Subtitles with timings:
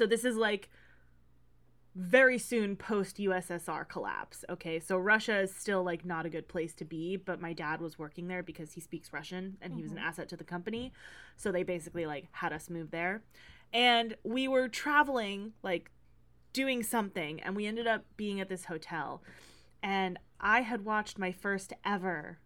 [0.00, 0.70] So this is like
[1.94, 4.46] very soon post USSR collapse.
[4.48, 7.82] Okay, so Russia is still like not a good place to be, but my dad
[7.82, 10.06] was working there because he speaks Russian and he was an mm-hmm.
[10.06, 10.94] asset to the company.
[11.36, 13.22] So they basically like had us move there.
[13.74, 15.90] And we were traveling, like
[16.54, 19.22] doing something, and we ended up being at this hotel.
[19.82, 22.38] And I had watched my first ever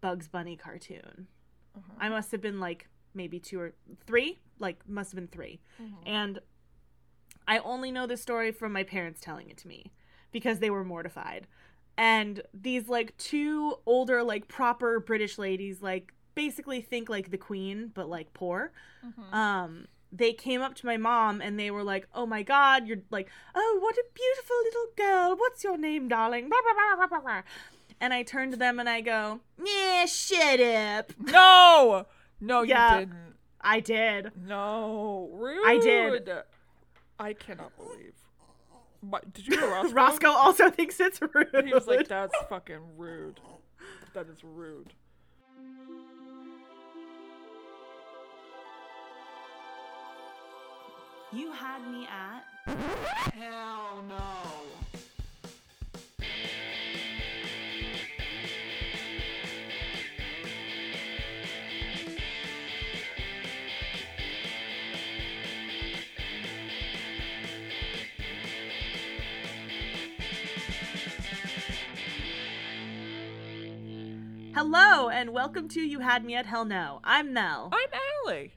[0.00, 1.28] Bugs Bunny cartoon.
[1.76, 1.92] Uh-huh.
[2.00, 3.74] I must have been like maybe two or
[4.08, 5.94] three, like must have been 3 mm-hmm.
[6.04, 6.40] And
[7.48, 9.92] I only know the story from my parents telling it to me
[10.32, 11.46] because they were mortified.
[11.98, 17.90] And these like two older, like proper British ladies, like basically think like the queen,
[17.94, 18.72] but like poor.
[19.32, 23.02] Um, they came up to my mom and they were like, "Oh my God, you're
[23.10, 25.36] like, oh what a beautiful little girl.
[25.36, 27.42] What's your name, darling?" Blah, blah, blah, blah, blah.
[28.00, 32.06] And I turned to them and I go, "Yeah, shut up." No,
[32.40, 33.00] no, you Yeah.
[33.00, 33.34] didn't.
[33.60, 34.32] I did.
[34.46, 35.64] No, rude.
[35.64, 36.28] I did.
[37.18, 38.14] I cannot believe.
[39.00, 39.94] What, did you hear Roscoe?
[39.94, 41.64] Roscoe also thinks it's rude.
[41.64, 43.40] He was like, "That's fucking rude.
[44.14, 44.92] That is rude."
[51.32, 52.44] "You had me at."
[53.34, 54.22] Hell no.
[74.56, 77.00] Hello and welcome to You Had Me at Hell No.
[77.04, 77.68] I'm Mel.
[77.74, 78.54] I'm Allie.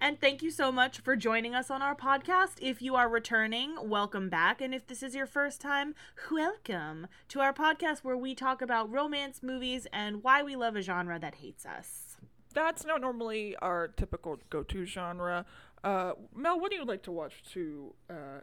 [0.00, 2.54] And thank you so much for joining us on our podcast.
[2.60, 4.60] If you are returning, welcome back.
[4.60, 5.94] And if this is your first time,
[6.28, 10.82] welcome to our podcast where we talk about romance movies and why we love a
[10.82, 12.16] genre that hates us.
[12.52, 15.46] That's not normally our typical go-to genre.
[15.84, 18.40] Uh, Mel, what do you like to watch to uh,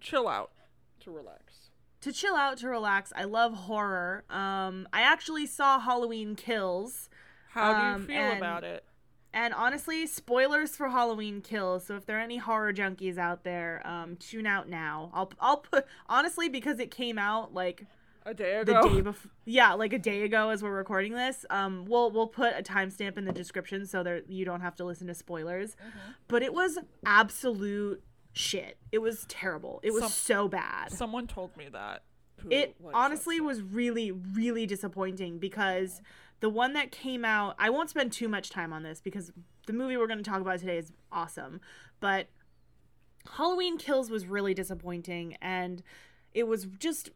[0.00, 0.50] chill out,
[1.04, 1.63] to relax?
[2.04, 4.24] To chill out, to relax, I love horror.
[4.28, 7.08] Um, I actually saw Halloween Kills.
[7.52, 8.84] How do Um, you feel and- about it?
[9.32, 11.86] And honestly, spoilers for Halloween Kills.
[11.86, 15.10] So if there are any horror junkies out there, um, tune out now.
[15.14, 17.86] I'll I'll put honestly because it came out like
[18.26, 18.82] A day ago.
[18.82, 22.26] the day before yeah like a day ago as we're recording this um we'll we'll
[22.26, 25.76] put a timestamp in the description so that you don't have to listen to spoilers
[26.28, 28.02] but it was absolute
[28.34, 28.76] shit.
[28.92, 29.80] It was terrible.
[29.82, 30.92] It was Some- so bad.
[30.92, 32.02] Someone told me that.
[32.42, 36.02] who it honestly was really really disappointing because
[36.40, 39.32] the one that came out i won't spend too much time on this because
[39.66, 41.60] the movie we're going to talk about today is awesome
[42.00, 42.26] but
[43.36, 45.82] halloween kills was really disappointing and
[46.34, 47.10] it was just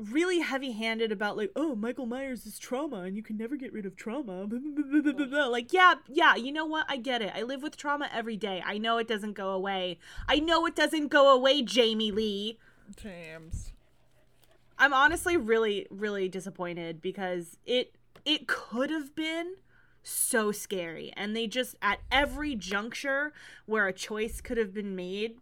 [0.00, 3.72] really heavy handed about like oh michael myers is trauma and you can never get
[3.72, 4.48] rid of trauma.
[5.50, 6.86] Like yeah yeah you know what?
[6.88, 7.32] I get it.
[7.34, 8.62] I live with trauma every day.
[8.64, 9.98] I know it doesn't go away.
[10.28, 12.58] I know it doesn't go away jamie lee.
[12.96, 13.72] James.
[14.78, 17.94] I'm honestly really really disappointed because it
[18.24, 19.54] it could have been
[20.02, 21.12] so scary.
[21.16, 23.32] And they just at every juncture
[23.66, 25.36] where a choice could have been made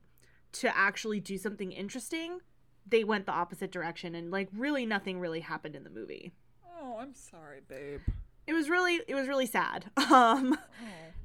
[0.53, 2.41] to actually do something interesting
[2.89, 6.33] they went the opposite direction and like really nothing really happened in the movie.
[6.81, 8.01] Oh, I'm sorry, babe.
[8.47, 9.91] it was really it was really sad.
[10.11, 10.57] Um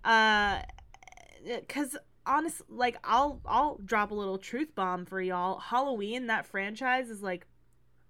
[0.03, 0.62] uh
[1.46, 5.59] because honest like i'll i'll drop a little truth bomb for y'all.
[5.59, 7.46] Halloween that franchise is like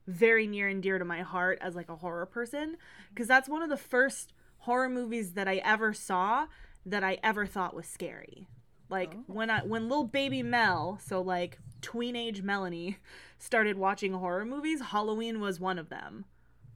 [0.07, 2.77] very near and dear to my heart as like a horror person.
[3.09, 6.47] Because that's one of the first horror movies that i ever saw
[6.85, 8.47] that i ever thought was scary
[8.93, 12.97] like when i when little baby mel so like tweenage melanie
[13.39, 16.25] started watching horror movies halloween was one of them.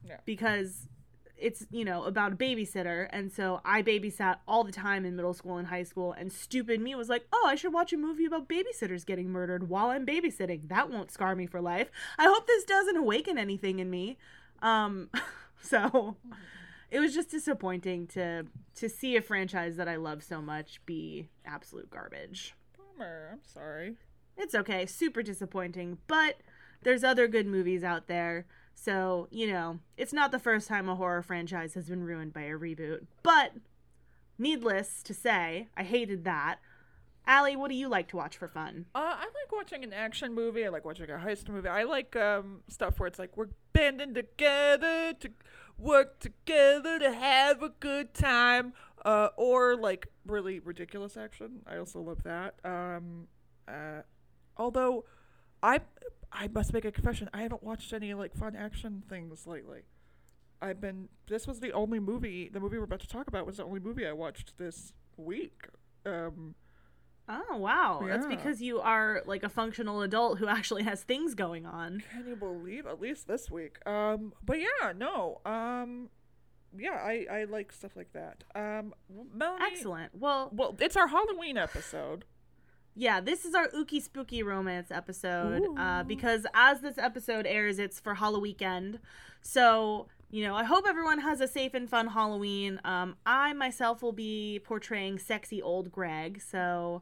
[0.06, 0.18] Yeah.
[0.26, 0.88] because
[1.38, 5.34] it's you know about a babysitter and so i babysat all the time in middle
[5.34, 8.26] school and high school and stupid me was like oh i should watch a movie
[8.26, 10.68] about babysitters getting murdered while i'm babysitting.
[10.70, 11.92] That won't scar me for life.
[12.18, 14.18] I hope this doesn't awaken anything in me.
[14.62, 15.10] Um
[15.62, 16.16] so
[16.90, 21.28] it was just disappointing to to see a franchise that i love so much be
[21.46, 23.30] absolute garbage Bummer.
[23.34, 23.96] I'm sorry.
[24.38, 26.38] it's okay super disappointing but
[26.84, 30.96] there's other good movies out there so you know it's not the first time a
[30.96, 33.52] horror franchise has been ruined by a reboot but
[34.38, 36.58] needless to say i hated that
[37.30, 40.34] Allie, what do you like to watch for fun Uh, I like watching an action
[40.34, 40.66] movie.
[40.66, 41.68] I like watching a heist movie.
[41.68, 45.30] I like um stuff where it's like we're banding together to
[45.78, 48.74] work together to have a good time.
[49.06, 51.62] Uh, or like really ridiculous action.
[51.66, 52.56] I also love that.
[52.66, 53.28] Um,
[53.68, 54.02] uh,
[54.58, 55.06] although
[55.64, 55.82] I
[56.32, 57.30] I must make a confession.
[57.34, 59.82] I haven't watched any like fun action things lately.
[60.62, 61.10] I've been.
[61.28, 62.50] This was the only movie.
[62.50, 65.68] The movie we're about to talk about was the only movie I watched this week.
[66.06, 66.56] Um,
[67.30, 71.66] Oh wow, that's because you are like a functional adult who actually has things going
[71.66, 72.04] on.
[72.12, 72.86] Can you believe?
[72.86, 73.78] At least this week.
[73.86, 75.42] Um, but yeah, no.
[75.46, 76.10] Um,
[76.78, 78.44] yeah, I I like stuff like that.
[78.56, 78.94] Um,
[79.34, 79.66] Melanie.
[79.72, 80.16] Excellent.
[80.16, 82.24] Well, Well, it's our Halloween episode.
[82.96, 88.00] yeah, this is our ooky spooky romance episode uh, because as this episode airs, it's
[88.00, 89.00] for Halloween weekend.
[89.42, 92.82] So you know, I hope everyone has a safe and fun Halloween.
[92.84, 97.02] Um, I myself will be portraying sexy old Greg, so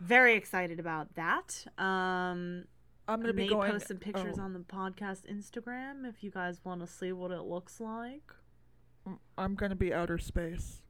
[0.00, 1.66] very excited about that.
[1.78, 2.64] Um,
[3.06, 3.70] I'm gonna may be going.
[3.70, 7.30] post some pictures oh, on the podcast Instagram if you guys want to see what
[7.30, 8.32] it looks like.
[9.36, 10.82] I'm gonna be outer space.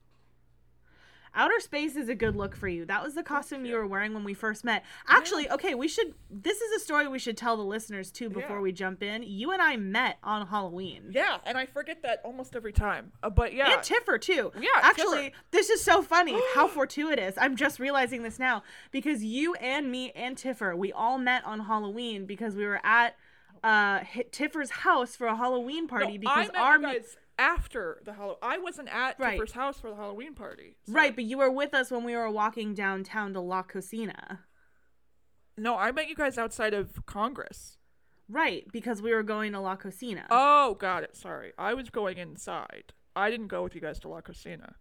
[1.35, 2.85] Outer space is a good look for you.
[2.85, 4.85] That was the costume you were wearing when we first met.
[5.09, 6.15] Actually, okay, we should.
[6.31, 8.62] This is a story we should tell the listeners too before Yeah.
[8.62, 9.23] we jump in.
[9.23, 11.11] You and I met on Halloween.
[11.12, 13.12] Yeah, and I forget that almost every time.
[13.23, 14.50] Uh, but yeah, And Tiffer too.
[14.61, 16.37] Yeah, Actually, this is so funny.
[16.55, 17.35] how fortuitous.
[17.38, 21.61] I'm just realizing this now because you and me and Tiffer, we all met on
[21.61, 23.17] Halloween because we were at
[23.62, 24.00] uh
[24.33, 28.39] Tiffer's house for a Halloween party no, because our guys after the Halloween.
[28.43, 29.33] I wasn't at Right.
[29.33, 30.77] Tiffer's house for the Halloween party.
[30.87, 34.41] so- right, but you were with us when we were walking downtown to La Cocina.
[35.57, 37.79] No, I met you guys outside of Congress.
[38.29, 40.27] Right, because we were going to La Cocina.
[40.31, 41.17] Oh, got it.
[41.17, 42.93] Sorry, I was going inside.
[43.17, 44.75] I didn't go with you guys to La Cocina.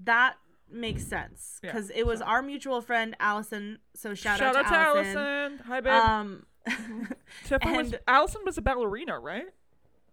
[0.00, 0.36] That
[0.70, 3.78] makes sense Yeah, because it was so- our mutual friend Allison.
[3.94, 5.16] So shout, Shout out to Allison.
[5.16, 5.58] Allison.
[5.66, 5.92] Hi, babe.
[5.92, 6.46] Um,
[7.44, 9.46] Tiffany was Allison was a ballerina, right?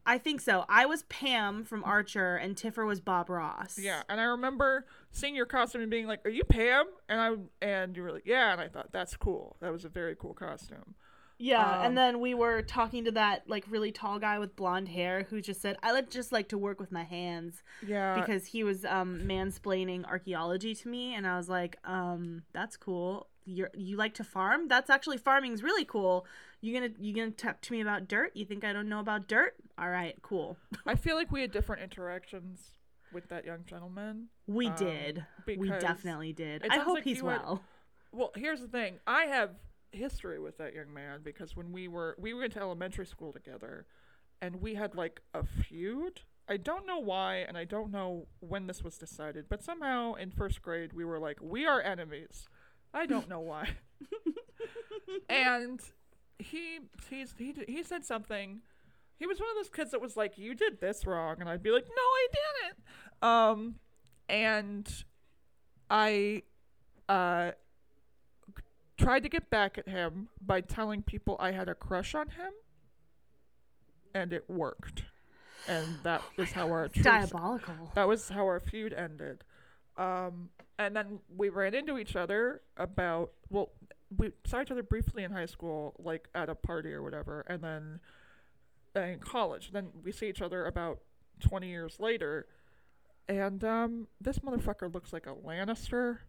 [0.06, 0.66] I think so.
[0.70, 3.80] I was Pam from Archer, and Tiffer was Bob Ross.
[3.80, 7.66] Yeah, and I remember seeing your costume and being like, "Are you Pam?" And I
[7.66, 9.58] and you were like, "Yeah," and I thought that's cool.
[9.62, 10.96] That was a very cool costume.
[11.38, 14.88] Yeah, Um, and then we were talking to that like really tall guy with blonde
[14.88, 18.46] hair who just said, "I like just like to work with my hands," Yeah, because
[18.46, 23.28] he was um mansplaining archaeology to me, and I was like, um, that's cool.
[23.44, 24.68] You you like to farm?
[24.70, 26.26] That's actually farming's really cool.
[26.62, 28.32] You gonna you gonna talk to me about dirt?
[28.36, 29.56] You think I don't know about dirt?
[29.78, 30.58] All right, cool.
[30.86, 32.76] I feel like we had different interactions
[33.12, 34.30] with that young gentleman.
[34.48, 35.26] We Um, did.
[35.46, 36.66] We definitely did.
[36.70, 37.64] I hope like he's well.
[38.12, 39.00] Well, here's the thing.
[39.06, 39.56] I have
[39.92, 43.86] history with that young man because when we were we went to elementary school together,
[44.42, 46.22] and we had like a feud.
[46.48, 50.30] I don't know why, and I don't know when this was decided, but somehow in
[50.32, 52.48] first grade we were like, we are enemies.
[52.94, 53.70] I don't know why.
[55.30, 55.82] and
[56.40, 56.80] he
[57.10, 58.62] he's he he said something.
[59.18, 61.64] He was one of those kids that was like, "You did this wrong," and I'd
[61.64, 62.84] be like, "No, I didn't."
[63.22, 63.76] Um,
[64.28, 65.04] and
[65.90, 66.44] I
[67.08, 67.52] uh
[68.98, 72.52] tried to get back at him by telling people I had a crush on him,
[74.14, 75.04] and it worked.
[75.68, 77.92] And that was how our truce, Diabolical.
[77.96, 79.44] that was how our feud ended.
[79.98, 83.72] Um, and then we ran into each other about well,
[84.16, 87.64] we saw each other briefly in high school, like at a party or whatever, and
[87.64, 88.00] then
[88.96, 89.72] in college.
[89.72, 91.00] Then we see each other about
[91.40, 92.48] twenty years later,
[93.28, 96.20] and um, this motherfucker looks like a Lannister,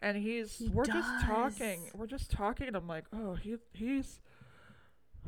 [0.00, 4.20] and he's He we're just talking, we're just talking, and I'm like, oh, he he's.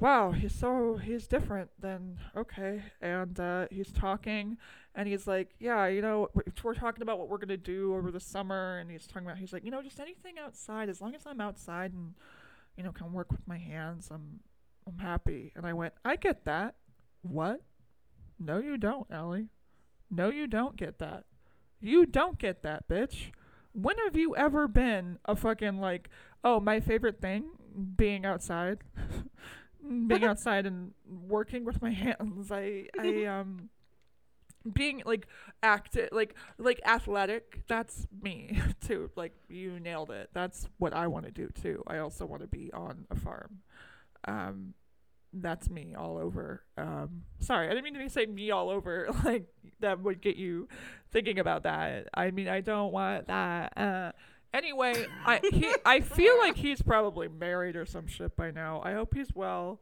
[0.01, 4.57] Wow, he's so he's different than okay, and uh, he's talking,
[4.95, 6.29] and he's like, yeah, you know,
[6.65, 9.53] we're, talking about what we're gonna do over the summer, and he's talking about, he's
[9.53, 12.15] like, you know, just anything outside, as long as I'm outside and,
[12.75, 14.41] you know, can work with my hands, I'm,
[14.87, 15.53] I'm happy.
[15.55, 16.75] And I went, I get that.
[17.23, 17.61] What?
[18.39, 19.49] No, you don't, Ellie.
[20.11, 21.25] No, you don't get that.
[21.81, 23.31] You don't get that, bitch.
[23.73, 26.11] When have you ever been a fucking like,
[26.45, 27.51] oh, my favorite thing,
[27.97, 28.79] being outside,
[30.07, 32.51] being outside and working with my hands.
[32.51, 33.71] I, I, um,
[34.73, 35.27] being like
[35.63, 37.63] active, like like athletic.
[37.67, 39.11] That's me too.
[39.17, 40.31] Like you nailed it.
[40.33, 41.83] That's what I want to do too.
[41.87, 43.61] I also want to be on a farm.
[44.27, 44.75] Um,
[45.33, 46.63] that's me all over.
[46.77, 49.09] Um, sorry, I didn't mean to say me all over.
[49.25, 49.47] Like
[49.81, 50.69] that would get you
[51.11, 52.09] thinking about that.
[52.15, 53.77] I mean, I don't want that.
[53.77, 54.13] Uh,
[54.55, 58.81] anyway, I he, I feel like he's probably married or some shit by now.
[58.85, 59.81] I hope he's well.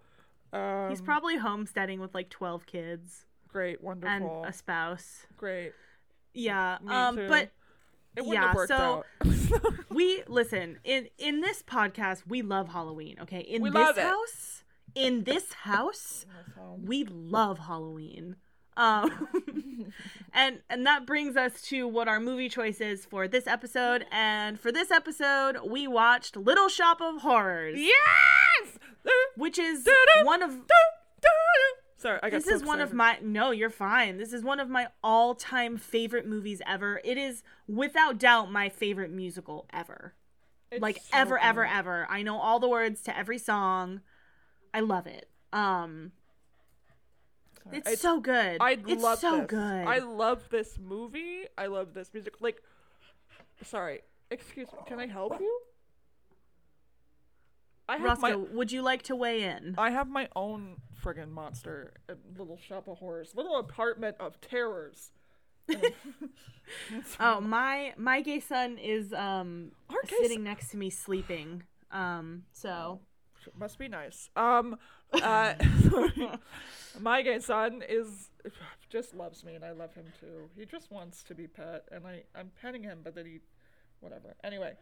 [0.53, 5.27] Um, He's probably homesteading with like 12 kids great, and wonderful, a spouse.
[5.37, 5.73] great.
[6.35, 6.79] Yeah.
[6.83, 7.29] Me um too.
[7.29, 7.51] but
[8.17, 9.07] It wouldn't Yeah, have worked so- out.
[9.91, 13.41] we listen, in in this podcast we love Halloween, okay?
[13.41, 14.65] In We this house,
[14.95, 16.27] in this house,
[16.83, 18.37] we love Halloween.
[18.77, 19.29] Um,
[20.33, 24.07] and and that brings us to what our movie choice is for this episode.
[24.11, 28.79] And for this episode, we watched Little Shop of Horrors, yes.
[29.37, 29.87] which is
[30.23, 30.53] one of
[32.01, 34.17] Sorry, I got this so is one of my no, you're fine.
[34.17, 36.99] This is one of my all-time favorite movies ever.
[37.05, 40.15] It is without doubt my favorite musical ever.
[40.71, 41.73] It's like so ever ever good.
[41.75, 42.07] ever.
[42.09, 44.01] I know all the words to every song.
[44.73, 45.29] I love it.
[45.53, 46.13] Um
[47.65, 47.83] Sorry.
[47.87, 48.57] it's, so good.
[48.63, 49.47] I it's love so this.
[49.49, 49.87] good.
[49.87, 51.45] I love this movie.
[51.59, 52.37] I love this music.
[52.41, 52.63] Like,
[53.63, 54.79] sorry, excuse me.
[54.87, 55.61] Can I help you?
[57.87, 59.75] I have Roscoe, my would you like to weigh in?
[59.77, 65.13] I have my own friggin' monster, a little shop of horrors, little apartment of terrors.
[67.19, 71.65] Oh, my my gay son is um Our sitting next to me sleeping.
[71.91, 73.01] Um so
[73.59, 74.29] Must be nice.
[74.37, 74.77] Um,
[75.15, 75.55] uh,
[77.01, 78.31] my gay son is
[78.91, 80.51] just loves me, and I love him too.
[80.57, 83.41] He just wants to be pet, and I I'm petting him, but then he,
[84.01, 84.37] whatever.
[84.45, 84.75] Anyway,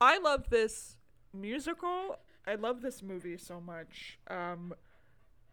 [0.00, 0.96] I love this
[1.32, 2.18] musical.
[2.46, 4.18] I love this movie so much.
[4.28, 4.74] Um,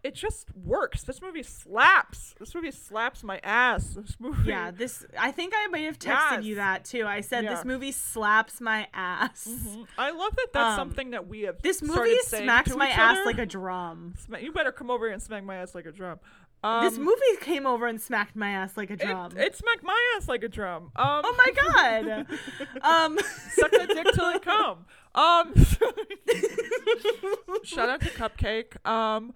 [0.05, 1.03] it just works.
[1.03, 2.35] This movie slaps.
[2.39, 3.95] This movie slaps my ass.
[3.95, 4.49] This movie.
[4.49, 7.05] yeah, this I think I may have texted you that too.
[7.07, 7.55] I said Yeah.
[7.55, 9.47] this movie slaps my ass.
[9.49, 9.87] Mhm.
[9.97, 10.47] I love that.
[10.53, 11.61] That's Um, something that we have.
[11.61, 13.25] This movie smacks my ass other.
[13.25, 14.13] like a drum.
[14.39, 16.19] You better come over here and smack my ass like a drum.
[16.63, 19.37] Um, this movie came over and smacked my ass like a drum.
[19.37, 20.85] it smacked my ass like a drum.
[20.95, 22.27] Um, oh my god.
[22.81, 23.19] um
[23.51, 24.85] suck that dick till it come.
[25.13, 25.53] Um,
[27.63, 28.85] shout out to Cupcake.
[28.87, 29.33] Um,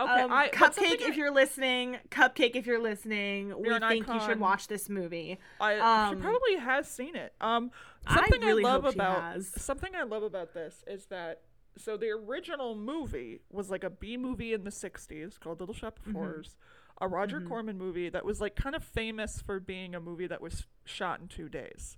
[0.00, 4.20] okay, um, I Cupcake, if you're listening, Cupcake, if you're listening, we You're think you
[4.20, 5.38] should watch this movie.
[5.60, 7.32] I, she um, probably has seen it.
[7.40, 7.70] Um,
[8.08, 11.42] something I, really love about something I love about this is that
[11.76, 15.98] so the original movie was like a B movie in the '60s called Little Shop
[15.98, 16.16] of Mm-hmm.
[16.16, 16.56] Horrors,
[17.00, 20.40] a Roger Corman movie that was like kind of famous for being a movie that
[20.40, 21.96] was shot in two days,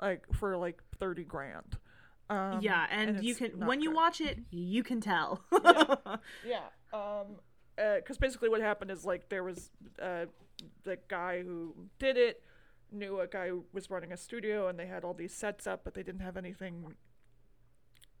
[0.00, 1.78] like for like thirty grand.
[2.30, 3.96] Um, yeah, and, you can not when you good.
[3.96, 5.42] watch it, you can tell.
[6.44, 6.60] Yeah.
[6.92, 7.36] Um.
[7.76, 9.70] Because basically, what happened is like there was
[10.02, 10.26] uh
[10.82, 12.42] the guy who did it
[12.90, 15.82] knew a guy who was running a studio, and they had all these sets up,
[15.84, 16.94] but they didn't have anything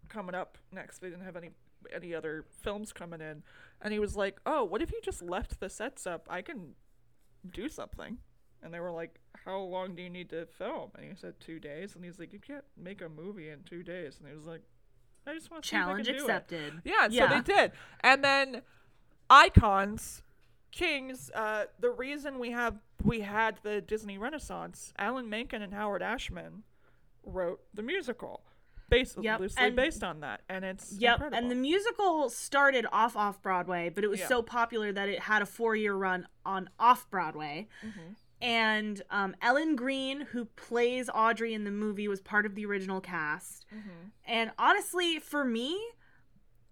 [0.08, 0.98] coming up next.
[0.98, 1.50] They didn't have any
[1.94, 3.42] any other films coming in,
[3.80, 6.26] and he was like, "Oh, what if you just left the sets up?
[6.30, 6.74] I can
[7.50, 8.18] do something."
[8.62, 11.60] And they were like, "How long do you need to film?" And he said, two
[11.60, 14.46] days." And he's like, "You can't make a movie in two days." And he was
[14.46, 14.62] like,
[15.26, 16.20] "I just want to Challenge do it.
[16.20, 16.82] accepted.
[16.84, 17.28] Yeah, Yeah.
[17.28, 17.72] so they did.
[18.00, 18.62] And then
[19.30, 20.22] icons,
[20.72, 26.02] kings, uh, the reason we have we had the Disney Renaissance, Alan Menken and Howard
[26.02, 26.64] Ashman
[27.24, 28.42] wrote the musical.
[28.90, 30.40] Based Yep, loosely and- based on that.
[30.48, 31.38] And it's Yep, incredible.
[31.38, 34.28] and the musical started off off Broadway, but it was Yeah.
[34.28, 37.68] so popular that it had a four year run on off Broadway.
[37.84, 38.14] Mm-hmm.
[38.40, 43.00] And um, Ellen Greene, who plays Audrey in the movie, was part of the original
[43.00, 43.66] cast.
[43.74, 44.08] Mm-hmm.
[44.26, 45.80] And honestly, for me,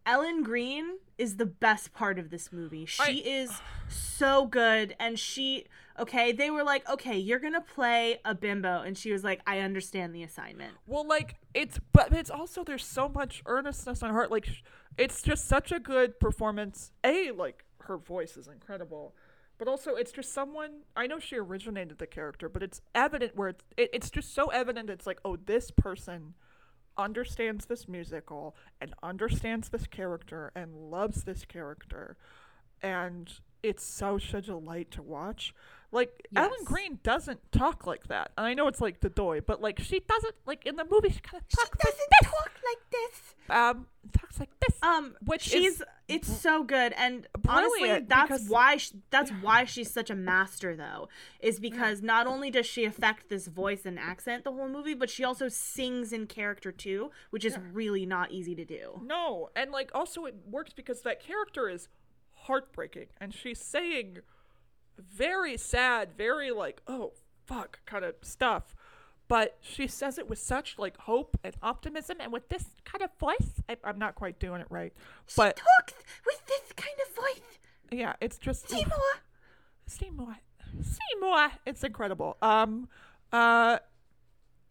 [0.04, 2.86] Ellen Greene is the best part of this movie.
[2.86, 3.50] She I- is
[3.88, 4.94] so good.
[5.00, 5.66] And she,
[5.98, 8.82] okay, they were like, okay, you're going to play a bimbo.
[8.82, 10.74] And she was like, I understand the assignment.
[10.86, 14.28] Well, like it's, but it's also there's so much earnestness on her.
[14.28, 14.46] Like,
[14.98, 16.92] it's just such a good performance.
[17.04, 19.14] A like her voice is incredible,
[19.58, 20.82] but also it's just someone.
[20.94, 24.46] I know she originated the character, but it's evident where it's it, it's just so
[24.48, 24.90] evident.
[24.90, 26.34] It's like, oh, this person
[26.98, 32.16] understands this musical and understands this character and loves this character,
[32.82, 33.32] and
[33.62, 35.54] it's so such a delight to watch.
[35.92, 36.66] Like Ellen Yes.
[36.68, 38.32] Greene doesn't talk like that.
[38.36, 41.10] And I know it's like the doy, but like she doesn't like in the movie
[41.10, 41.94] she kind of talks like this.
[41.94, 43.34] Doesn't talk like this.
[43.48, 44.76] Um, talks like this.
[44.82, 49.64] Um, Which she's is it's so good, and honestly, that's because- why sh- that's why
[49.64, 51.08] she's such a master, though,
[51.40, 55.08] is because not only does she affect this voice and accent the whole movie, but
[55.10, 59.00] she also sings in character too, which is really not easy to do.
[59.04, 61.88] No, and like also it works because that character is
[62.34, 64.18] heartbreaking, and she's saying
[64.98, 67.12] very sad, very like oh
[67.46, 68.74] fuck kind of stuff,
[69.28, 73.10] but she says it with such like hope and optimism, and with this kind of
[73.18, 73.60] voice.
[73.68, 74.92] I, I'm not quite doing it right,
[75.36, 77.58] but she talks with this kind of voice.
[77.90, 78.98] yeah, it's just Seymour.
[79.86, 80.36] Seymour.
[80.82, 81.52] Seymour.
[81.64, 82.36] It's incredible.
[82.42, 82.88] Um,
[83.32, 83.78] uh,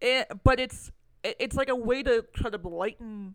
[0.00, 0.92] it, but it's
[1.22, 3.34] it, it's like a way to try to lighten.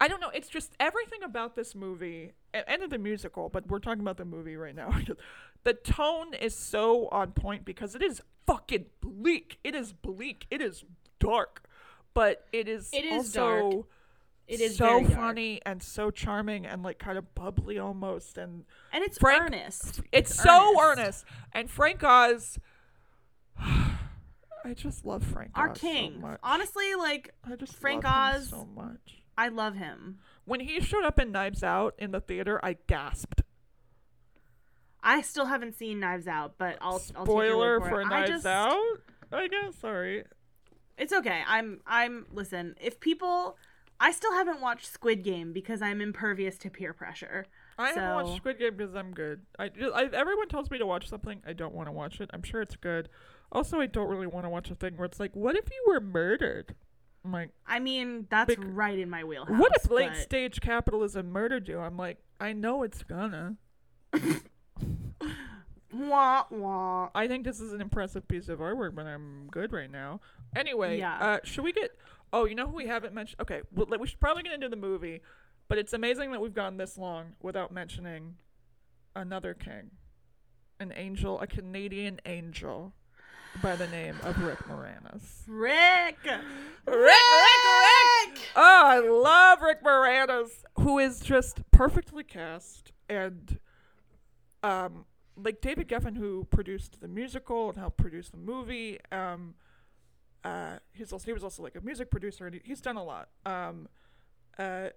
[0.00, 0.30] I don't know.
[0.30, 4.24] It's just everything about this movie and, of the musical, but we're talking about the
[4.24, 4.94] movie right now.
[5.64, 9.58] the tone is so on point because it is fucking bleak.
[9.62, 10.46] It is bleak.
[10.50, 10.84] It is
[11.18, 11.64] dark,
[12.14, 13.84] but it is It is also dark.
[14.48, 19.04] It is so funny and so charming and like kind of bubbly almost and and
[19.04, 20.00] it's Frank- earnest.
[20.10, 20.98] it's, so earnest.
[20.98, 21.24] earnest.
[21.52, 22.58] And Frank Oz,
[23.58, 26.18] I just love Frank Our Oz king.
[26.20, 26.36] so.
[26.42, 29.19] Honestly, like I just Frank Oz- so much.
[29.36, 30.18] I love him.
[30.44, 33.42] When he showed up in Knives Out in the theater, I gasped.
[35.02, 38.06] I still haven't seen Knives Out, but I'll I'll Spoiler for, for it.
[38.06, 38.98] I Knives just, Out.
[39.32, 39.76] I guess.
[39.76, 40.24] Sorry.
[40.98, 41.42] It's okay.
[41.46, 43.56] I'm I'm listen, if people
[43.98, 47.46] I still haven't watched Squid Game because I'm impervious to peer pressure.
[47.78, 49.42] I haven't watched Squid Game because I'm good.
[49.58, 51.42] I, I everyone tells me to watch something.
[51.46, 52.30] I don't want to watch it.
[52.32, 53.08] I'm sure it's good.
[53.52, 55.84] Also, I don't really want to watch a thing where it's like, what if you
[55.86, 56.74] were murdered?
[57.24, 59.58] I'm like, I mean, that's Bec- right in my wheelhouse.
[59.58, 61.78] what if late but- stage capitalism murdered you?
[61.78, 63.56] I'm like, I know it's gonna.
[65.92, 67.10] Wah wah.
[67.16, 70.20] I think this is an impressive piece of artwork, but I'm good right now.
[70.54, 71.18] Anyway, Yeah.
[71.18, 71.90] uh, should we get?
[72.32, 73.40] Oh, you know who we haven't mentioned?
[73.40, 75.20] Okay, well, we should probably get into the movie,
[75.68, 78.36] but it's amazing that we've gone this long without mentioning
[79.16, 79.90] another king,
[80.78, 82.92] an angel, a Canadian angel,
[83.62, 85.42] by the name of Rick Moranis.
[85.46, 86.18] Rick.
[86.24, 86.40] Rick,
[86.86, 88.38] Rick, Rick!
[88.56, 93.58] Oh, I love Rick Moranis, who is just perfectly cast and,
[94.62, 95.04] um,
[95.36, 98.98] like David Geffen, who produced the musical and helped produce the movie.
[99.12, 99.54] Um,
[100.42, 103.04] uh, he's also he was also like a music producer and he, he's done a
[103.04, 103.28] lot.
[103.44, 103.88] Um,
[104.58, 104.88] uh,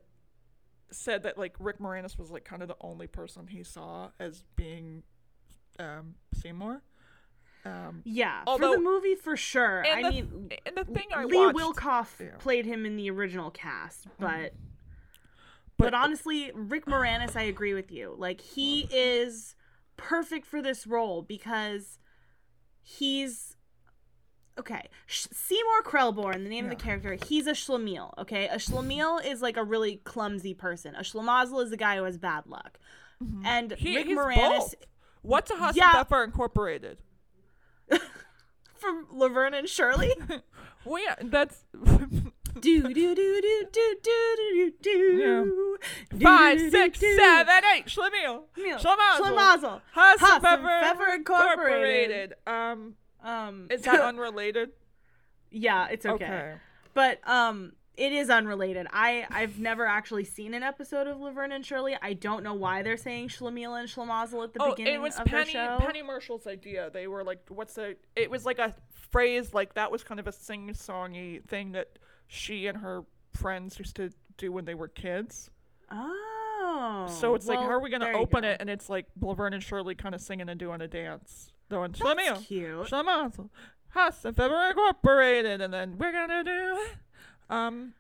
[0.90, 4.44] said that like Rick Moranis was like kind of the only person he saw as
[4.56, 5.04] being,
[5.80, 6.82] um, Seymour.
[7.66, 9.82] Um, Yeah, Although- for the movie for sure.
[9.82, 12.36] and I the, mean, and the thing I Lee watched, Wilkof Yeah.
[12.38, 14.54] played him in the original cast, but,
[15.78, 18.16] But- but honestly, Rick Moranis, I agree with you.
[18.18, 19.56] Like he is
[19.96, 22.00] perfect for this role because
[22.82, 23.56] he's
[24.60, 24.90] okay.
[25.08, 28.14] Sh- Seymour Krelborn, the name of the character, he's a schlemiel.
[28.18, 30.96] Okay, a schlemiel is like a really clumsy person.
[30.96, 32.78] A schlemazel is a guy who has bad luck.
[33.46, 33.76] And Mm-hmm.
[33.86, 34.76] He, Rick Moranis both.
[35.22, 36.24] What's a Hassan Yeah.
[36.26, 36.98] Incorporated?
[38.84, 40.14] From Laverne and Shirley.
[40.86, 45.78] Well, yeah, that's do do do do do do do do
[46.12, 46.20] do.
[46.22, 47.86] five, Do, six, do, seven, eight.
[47.86, 48.42] Schlemiel.
[48.58, 48.80] Schlemazel.
[49.18, 49.82] Schlemazel.
[49.94, 52.34] Hassan Hassan Pfeffer Pfeffer Incorporated.
[52.46, 54.72] Um, Um, is that unrelated?
[55.52, 56.26] yeah, it's okay.
[56.26, 56.54] okay.
[56.94, 58.88] But um, it is unrelated.
[58.92, 61.96] I I've never actually seen an episode of Laverne and Shirley.
[62.02, 65.18] I don't know why they're saying Schlemiel and Schlemazel at the Oh, beginning it was
[65.20, 65.78] of Penny show.
[65.80, 66.90] Penny Marshall's idea.
[66.92, 68.74] They were like, "What's the?" It was like a
[69.12, 73.96] phrase like that was kind of a sing-songy thing that she and her friends used
[73.98, 75.52] to do when they were kids.
[75.92, 78.48] Oh, So it's like, how are we gonna open go.
[78.50, 78.58] it?
[78.60, 82.02] And it's like Laverne and Shirley kind of singing and doing a dance, doing That's
[82.02, 82.44] Schlemiel.
[82.46, 82.88] cute.
[82.88, 83.50] Schlemazel.
[83.96, 86.96] Hasenpfeffer Incorporated, and then we're gonna do it.
[87.54, 87.94] Um.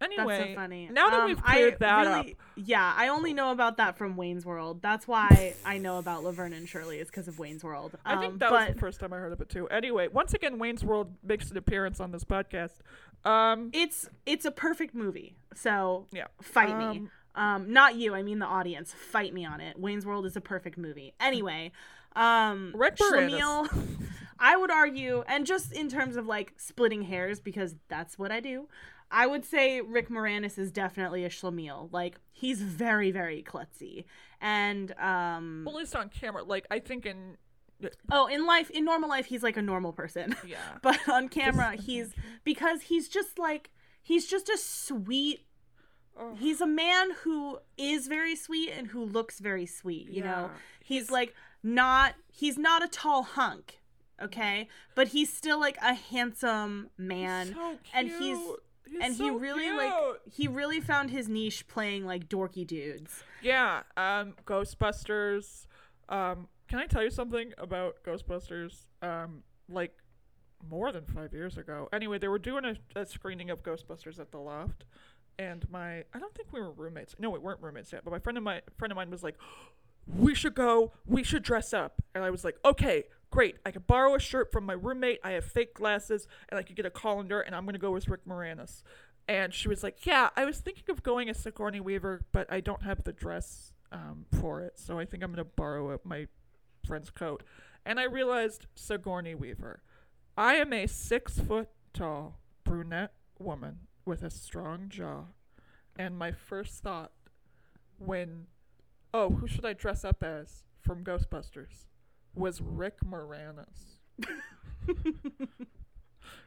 [0.00, 0.88] Anyway, That's so funny.
[0.90, 3.96] now that Um, we've cleared I that really, up, yeah, I only know about that
[3.96, 4.82] from Wayne's World.
[4.82, 7.96] That's why I know about Laverne and Shirley is because of Wayne's World.
[8.04, 9.68] I Um, think that but was the first time I heard of it too.
[9.68, 12.80] Anyway, once again, Wayne's World makes an appearance on this podcast.
[13.24, 15.36] Um, it's it's a perfect movie.
[15.54, 16.26] So yeah.
[16.40, 16.84] fight me.
[16.84, 18.12] Um, Um, not you.
[18.14, 18.92] I mean the audience.
[18.92, 19.78] Fight me on it.
[19.78, 21.14] Wayne's World is a perfect movie.
[21.20, 21.70] Anyway,
[22.16, 23.38] um, Rick Moranis.
[23.38, 23.98] Schlemiel,
[24.38, 28.40] I would argue, and just in terms of like splitting hairs, because that's what I
[28.40, 28.68] do.
[29.10, 31.92] I would say Rick Moranis is definitely a schlemiel.
[31.92, 34.04] Like he's very, very klutzy,
[34.40, 36.42] and um, Well, at least on camera.
[36.44, 37.36] Like I think in
[38.10, 40.34] oh, in life, in normal life, he's like a normal person.
[40.46, 40.56] yeah.
[40.82, 43.70] but on camera he's because he's just like
[44.00, 45.40] he's just a sweet
[46.36, 50.58] he's a man who is very sweet and who looks very sweet you know Yeah.
[50.84, 53.78] he's like not he's not a tall hunk
[54.20, 58.38] okay but he's still like a handsome man so and he's-
[58.84, 59.76] He's and he really cute.
[59.78, 59.94] like
[60.30, 65.66] he really found his niche playing like dorky dudes Yeah, um, Ghostbusters.
[66.10, 68.84] Um, can I tell you something about Ghostbusters?
[69.00, 69.96] Um, like
[70.68, 71.88] more than five years ago.
[71.92, 74.84] Anyway, they were doing a, a screening of Ghostbusters at the Loft,
[75.38, 77.14] and my I don't think we were roommates.
[77.18, 78.04] No, we weren't roommates yet.
[78.04, 79.36] But my friend of my friend of mine was like,
[80.06, 80.92] "We should go.
[81.06, 83.56] We should dress up." And I was like, "Okay." Great.
[83.64, 85.18] I could borrow a shirt from my roommate.
[85.24, 88.06] I have fake glasses, and I could get a colander, and I'm gonna go with
[88.06, 88.82] Rick Moranis.
[89.26, 92.60] And she was like, "Yeah, I was thinking of going as Sigourney Weaver, but I
[92.60, 96.28] don't have the dress um, for it, so I think I'm gonna borrow a, my
[96.84, 97.42] friend's coat."
[97.86, 99.82] And I realized Sigourney Weaver.
[100.36, 105.26] I am a six foot tall brunette woman with a strong jaw,
[105.96, 107.12] and my first thought
[107.98, 108.48] when,
[109.14, 111.86] oh, who should I dress up as from Ghostbusters,
[112.34, 113.98] was Rick Moranis.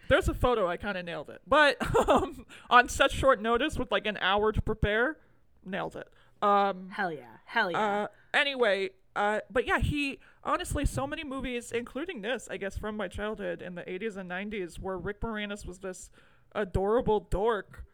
[0.10, 0.68] There's a photo.
[0.68, 1.78] I kind of nailed it, but
[2.10, 5.18] um, on such short notice, with like an hour to prepare,
[5.66, 6.08] nailed it.
[6.42, 11.72] Um, hell yeah hell yeah uh, anyway, uh, but yeah, he honestly so many movies,
[11.72, 15.66] including this, I guess, from my childhood in the 80s and 90s, where Rick Moranis
[15.66, 16.10] was this
[16.54, 17.86] adorable dork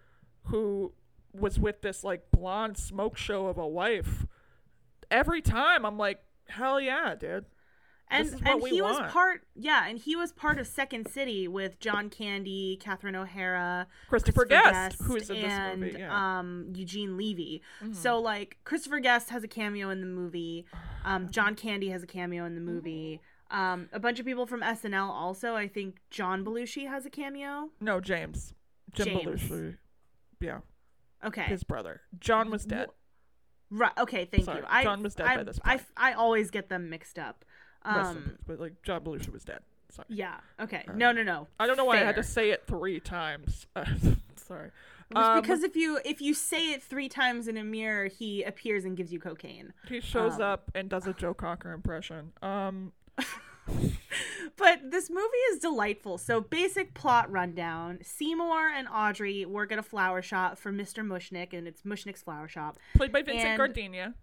[0.45, 0.93] who
[1.34, 4.25] was with this like blonde smoke show of a wife.
[5.12, 7.45] Every time, I'm like, hell yeah, dude.
[8.10, 9.02] and this and he want.
[9.04, 13.88] was part yeah and he was part of second city with john candy catherine o'hara
[14.10, 16.39] Christopher Guest, who is in this and movie, yeah.
[16.39, 17.95] um eugene levy Mhm.
[17.95, 20.65] so like christopher guest has a cameo in the movie
[21.06, 24.60] um john candy has a cameo in the movie um a bunch of people from
[24.62, 28.54] snl also i think john belushi has a cameo no, James.
[28.93, 29.41] Jim James.
[29.43, 29.78] Belushi.
[30.41, 30.60] Yeah,
[31.26, 32.02] okay his brother.
[32.19, 32.89] John was dead.
[33.71, 35.81] Right okay thank Sorry, you i John was dead I, by this point.
[35.97, 37.43] I I always get them mixed up
[37.84, 39.60] um peace, but like John Belushi was dead.
[39.89, 40.05] Sorry.
[40.10, 42.63] yeah okay Uh, no no no I don't know why I had to say it
[42.67, 43.67] three times.
[44.36, 44.71] Sorry.
[45.15, 48.86] Um, because if you if you say it three times in a mirror, he appears
[48.86, 49.73] and gives you cocaine.
[49.88, 52.31] he shows um, up and does a Joe Cocker impression.
[52.41, 52.93] Um,
[54.58, 56.17] But this movie is delightful.
[56.17, 61.06] So basic plot rundown: Seymour and Audrey work at a flower shop for Mr.
[61.06, 62.78] Mushnik, and it's Mushnik's flower shop.
[62.95, 64.13] played by Vincent And- Gardenia.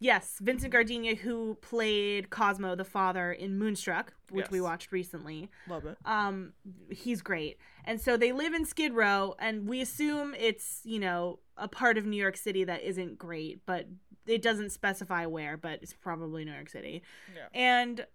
[0.00, 5.50] Yes, Vincent Gardenia, who played Cosmo the father in Moonstruck, which we watched recently.
[5.68, 5.98] Love it.
[6.04, 6.52] um
[6.90, 11.38] he's great and so they live in skid row and we assume it's you know
[11.56, 13.86] a part of new york city that isn't great but
[14.26, 17.02] it doesn't specify where but it's probably new york city
[17.34, 17.48] Yeah.
[17.54, 18.06] and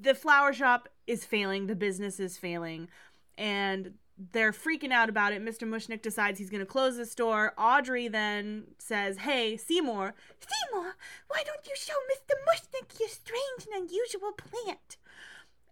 [0.00, 2.88] the flower shop is failing the business is failing
[3.36, 3.94] and
[4.32, 5.42] they're freaking out about it.
[5.42, 7.54] Mr mushnik decides he's going to close the store.
[7.58, 10.96] Audrey then says hey seymour seymour
[11.28, 14.96] why don't you show mr mushnik your strange and unusual plant?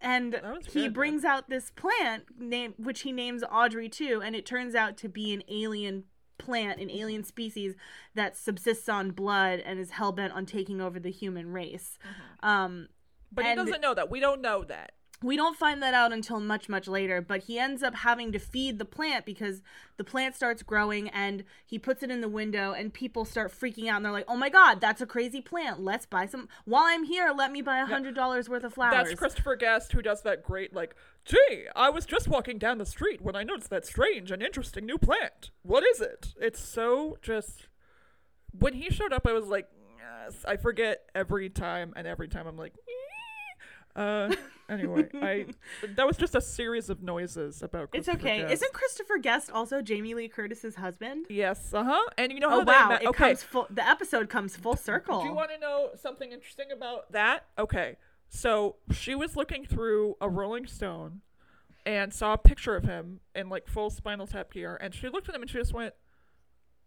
[0.03, 0.35] And
[0.67, 0.93] he good, man.
[0.93, 5.09] brings out this plant name which he names audrey too and it turns out to
[5.09, 6.05] be an alien
[6.39, 7.75] plant an alien species
[8.15, 11.99] that subsists on blood and is hell-bent on taking over the human race.
[12.43, 12.89] Um
[13.33, 14.11] But and- he doesn't know that.
[14.11, 14.93] We don't know that.
[15.23, 18.39] we don't find that out until much much later but he ends up having to
[18.39, 19.61] feed the plant because
[19.99, 23.87] the plant starts growing and he puts it in the window and people start freaking
[23.87, 26.85] out and they're like oh my god that's a crazy plant let's buy some while
[26.87, 30.01] i'm here let me buy a hundred dollars worth of flowers That's Christopher Guest who
[30.01, 30.95] does that great like,
[31.27, 34.87] gee, I was just walking down the street when I noticed that strange and interesting
[34.87, 35.51] new plant.
[35.63, 36.33] What is it?
[36.41, 37.69] It's so just
[38.59, 42.47] when he showed up I was like, yes, I forget every time and every time
[42.47, 42.73] I'm like.
[43.97, 44.33] Uh
[44.69, 45.47] anyway, I
[45.97, 48.53] that was just a series of noises about it's okay Guest.
[48.53, 51.99] isn't christopher guest also jamie lee curtis's husband Yes, uh-huh.
[52.17, 53.29] And you know how oh wow met- it okay.
[53.31, 57.11] comes full the episode comes full circle Do you want to know something interesting about
[57.13, 57.47] that?
[57.59, 57.97] Okay.
[58.29, 61.21] So she was looking through a Rolling Stone
[61.85, 64.79] and saw a picture of him in like full spinal tap gear.
[64.81, 65.95] And she looked at him and she just went,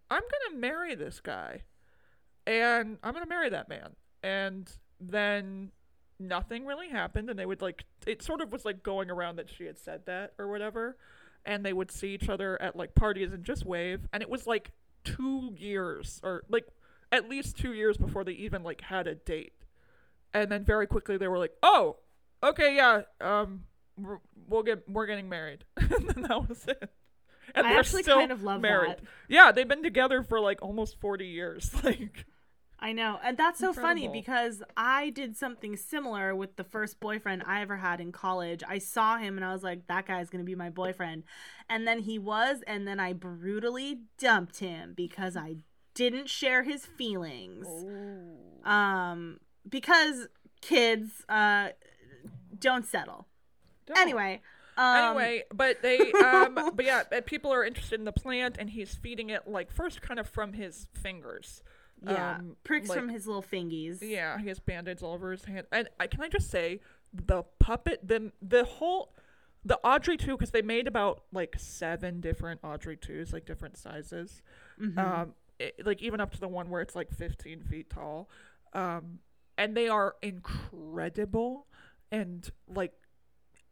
[0.09, 1.63] I'm going to marry this guy.
[2.47, 3.89] And I'm going to marry that man.
[4.21, 5.71] And then
[6.27, 7.29] nothing really happened.
[7.29, 10.05] And they would like, it sort of was like going around that she had said
[10.05, 10.97] that or whatever.
[11.45, 14.07] And they would see each other at like parties and just wave.
[14.13, 14.71] And it was like
[15.03, 16.65] two years or like
[17.11, 19.53] at least two years before they even like had a date
[20.33, 21.97] and then very quickly they were like oh
[22.41, 23.63] okay yeah um
[23.97, 26.89] we're, we'll get we're getting married and then that was it
[27.53, 29.03] and I they're actually still kind of love married that.
[29.27, 32.25] yeah they've been together for like almost 40 years like
[32.83, 33.17] I know.
[33.23, 37.77] And that's so funny because I did something similar with the first boyfriend I ever
[37.77, 38.61] had in college.
[38.67, 41.23] I saw him and I was like, that guy's going to be my boyfriend.
[41.69, 45.55] And then he was, and then I brutally dumped him because I
[45.93, 47.65] didn't share his feelings.
[48.65, 50.27] Um, because
[50.59, 51.69] kids uh,
[52.59, 53.27] don't settle.
[53.85, 53.97] Don't.
[53.97, 54.41] Anyway.
[54.75, 58.95] Um, anyway but they um but yeah people are interested in the plant and he's
[58.95, 61.61] feeding it like first kind of from his fingers
[62.05, 62.35] Yeah.
[62.37, 63.99] um, pricks like- from his little fingies.
[64.01, 65.67] Yeah, he has band-aids all over his hand.
[65.71, 66.79] And I, can I just say
[67.13, 69.13] the puppet the the whole
[69.65, 74.41] the Audrey 2 cuz they made about like 7 different Audrey 2s like different sizes.
[74.79, 74.97] Mhm.
[74.97, 78.29] Um it, like even up to the one where it's like 15 feet tall.
[78.73, 79.19] Um
[79.57, 81.67] and they are incredible
[82.11, 82.93] and like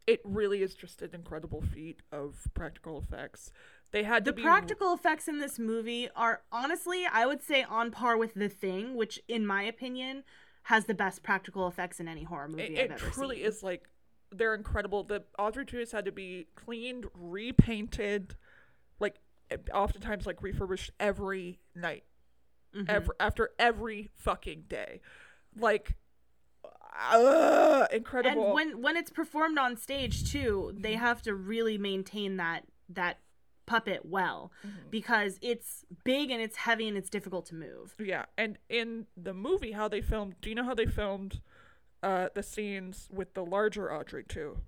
[0.06, 3.52] it really is just an incredible feat of practical effects.
[3.92, 7.62] They had the to be practical effects in this movie are honestly, I would say,
[7.62, 10.24] on par with The Thing, which, in my opinion,
[10.64, 13.46] has the best practical effects in any horror movie it, I've it ever truly seen.
[13.46, 13.88] is like
[14.30, 15.04] they're incredible.
[15.04, 18.34] The Audrey 2s had to be cleaned, repainted,
[18.98, 19.16] like
[19.74, 22.04] oftentimes like refurbished every night,
[22.74, 22.88] Mhm.
[22.88, 25.00] ever after every fucking day,
[25.54, 25.96] like
[27.10, 28.44] uh, incredible.
[28.44, 33.18] And when when it's performed on stage too, they have to really maintain that that
[33.66, 34.90] puppet well Mm-hmm.
[34.90, 37.94] because it's big and it's heavy and it's difficult to move.
[37.98, 40.34] yeah, and in the movie, how they filmed?
[40.40, 41.40] Do you know how they filmed
[42.02, 44.58] uh, the scenes with the larger Audrey two?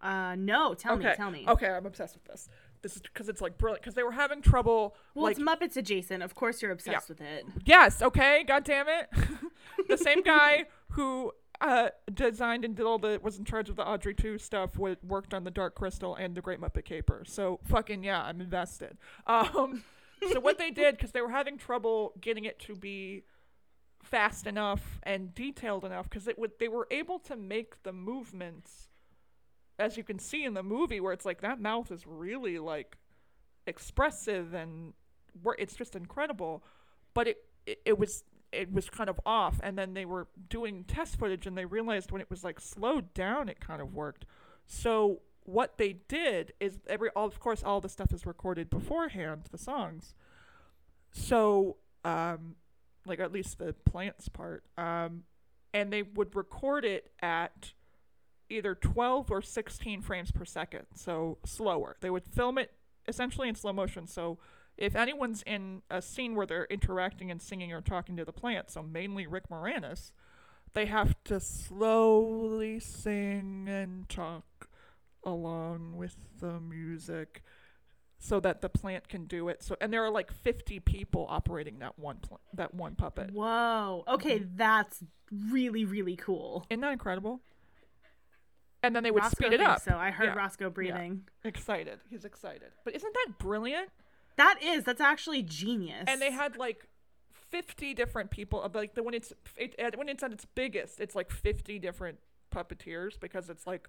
[0.00, 1.44] Uh, no, tell okay, me, tell me.
[1.46, 2.48] Okay, I'm obsessed with this.
[2.82, 3.82] This is because it's like brilliant.
[3.82, 4.96] Because they were having trouble.
[5.14, 6.22] Well, like, it's Muppets adjacent.
[6.24, 7.44] Of course, you're obsessed with it.
[7.64, 9.08] Yes, okay, god damn it.
[9.88, 11.30] the same guy who
[11.62, 14.76] uh, designed and did all the was in charge of the Audrey two stuff.
[14.76, 17.22] What worked on the Dark Crystal and the Great Muppet Caper.
[17.24, 18.98] So fucking yeah, I'm invested.
[19.26, 19.84] Um,
[20.30, 23.22] so what they did because they were having trouble getting it to be
[24.02, 28.88] fast enough and detailed enough because it would they were able to make the movements
[29.78, 32.96] as you can see in the movie where it's like that mouth is really like
[33.66, 34.92] expressive and
[35.58, 36.62] it's just incredible
[37.14, 40.84] but it, it it was it was kind of off and then they were doing
[40.84, 44.24] test footage and they realized when it was like slowed down it kind of worked.
[44.66, 49.44] So what they did is every all of course all the stuff is recorded beforehand
[49.50, 50.14] the songs.
[51.10, 52.56] So um
[53.06, 55.24] like at least the plants part um
[55.74, 57.72] and they would record it at
[58.50, 61.96] either 12 or 16 frames per second so slower.
[62.00, 62.72] They would film it
[63.08, 64.38] essentially in slow motion so
[64.78, 68.70] if anyone's in a scene where they're interacting and singing or talking to the plant
[68.70, 70.12] so mainly rick moranis
[70.74, 74.68] they have to slowly sing and talk
[75.24, 77.42] along with the music
[78.18, 81.78] so that the plant can do it so and there are like 50 people operating
[81.80, 84.04] that one pl- that one puppet Whoa.
[84.08, 84.56] Okay, Mm-hmm.
[84.56, 85.02] that's
[85.50, 86.64] really really cool.
[86.70, 87.40] isn't that incredible
[88.82, 90.34] and then they would Roscoe speed it up So I heard Yeah.
[90.34, 91.22] Roscoe breathing.
[91.44, 93.88] excited he's excited but isn't that brilliant
[94.36, 94.84] That is.
[94.84, 96.04] That's actually genius.
[96.06, 96.86] and they had like
[97.50, 101.30] 50 different people like the when it's it, when it's at its biggest it's like
[101.30, 102.18] 50 different
[102.50, 103.88] puppeteers because it's like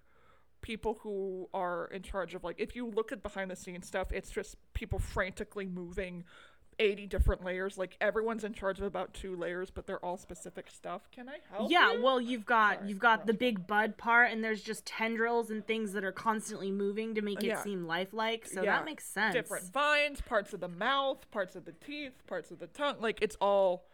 [0.61, 4.11] people who are in charge of like if you look at behind the scenes stuff
[4.11, 6.25] it's just people frantically moving
[6.79, 10.69] 80 different layers like everyone's in charge of about two layers but they're all specific
[10.69, 12.03] stuff can i help Yeah, you?
[12.03, 15.65] well, you've got Sorry, you've got the big bud part, and there's just tendrils and
[15.65, 17.63] things that are constantly moving to make it Yeah.
[17.63, 18.45] seem lifelike.
[18.45, 19.33] So Yeah, that makes sense.
[19.33, 23.19] different vines parts of the mouth parts of the teeth parts of the tongue like
[23.21, 23.85] it's all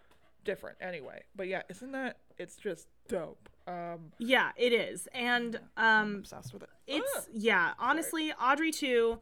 [0.45, 6.05] different anyway but yeah isn't that it's just dope um Yeah, it is, and i'm
[6.05, 7.21] um, obsessed with it it's Ah!
[7.33, 7.73] yeah.
[7.77, 9.19] Honestly, Audrey two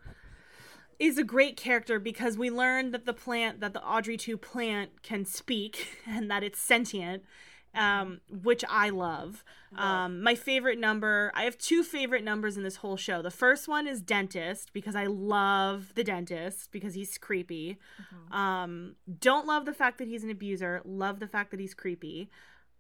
[0.99, 5.03] is a great character because we learned that the plant that the Audrey two plant
[5.03, 7.23] can speak and that it's sentient.
[7.75, 9.43] Um, which I love.
[9.75, 13.21] Um, my favorite number, I have two favorite numbers in this whole show.
[13.21, 17.77] The first one is dentist because I love the dentist because he's creepy.
[18.31, 20.81] Um, don't love the fact that he's an abuser.
[20.86, 22.31] Love the fact that he's creepy.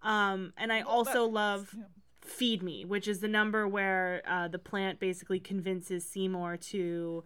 [0.01, 1.75] Um, and I also love.
[2.21, 7.23] Feed Me, which is the number where uh, the plant basically convinces Seymour to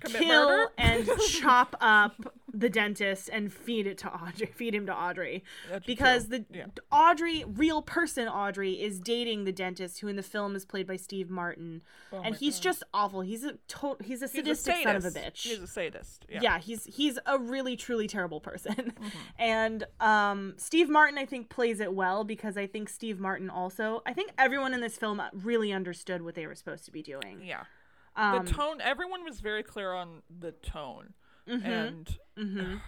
[0.00, 0.70] Commit kill murder?
[0.78, 5.86] and chop up the dentist and feed it to Audrey, feed him to Audrey, That's
[5.86, 6.38] because true.
[6.50, 6.66] the Yeah.
[6.90, 10.96] Audrey, real person Audrey, is dating the dentist, who in the film is played by
[10.96, 11.82] Steve Martin,
[12.12, 12.62] Oh and he's God.
[12.62, 13.20] just awful.
[13.20, 15.42] He's a to- he's a He's sadistic son of a bitch.
[15.42, 16.26] He's a sadist.
[16.28, 16.40] Yeah.
[16.42, 16.58] yeah.
[16.58, 19.06] he's he's a really truly terrible person Mm-hmm.
[19.38, 24.02] and um steve martin i think plays it well because i think steve martin also
[24.06, 27.40] i think everyone in this film really understood what they were supposed to be doing
[27.42, 27.64] Yeah.
[28.16, 28.80] Um the tone.
[28.80, 31.14] Everyone was very clear on the tone,
[31.64, 32.18] and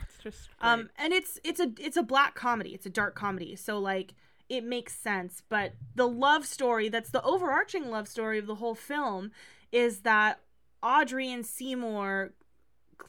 [0.07, 0.59] it's just great.
[0.61, 0.67] Mm-hmm.
[0.67, 4.15] um and it's it's a it's a black comedy it's a dark comedy so like
[4.49, 8.75] it makes sense but the love story that's the overarching love story of the whole
[8.75, 9.31] film
[9.73, 10.41] is that
[10.83, 12.33] audrey and seymour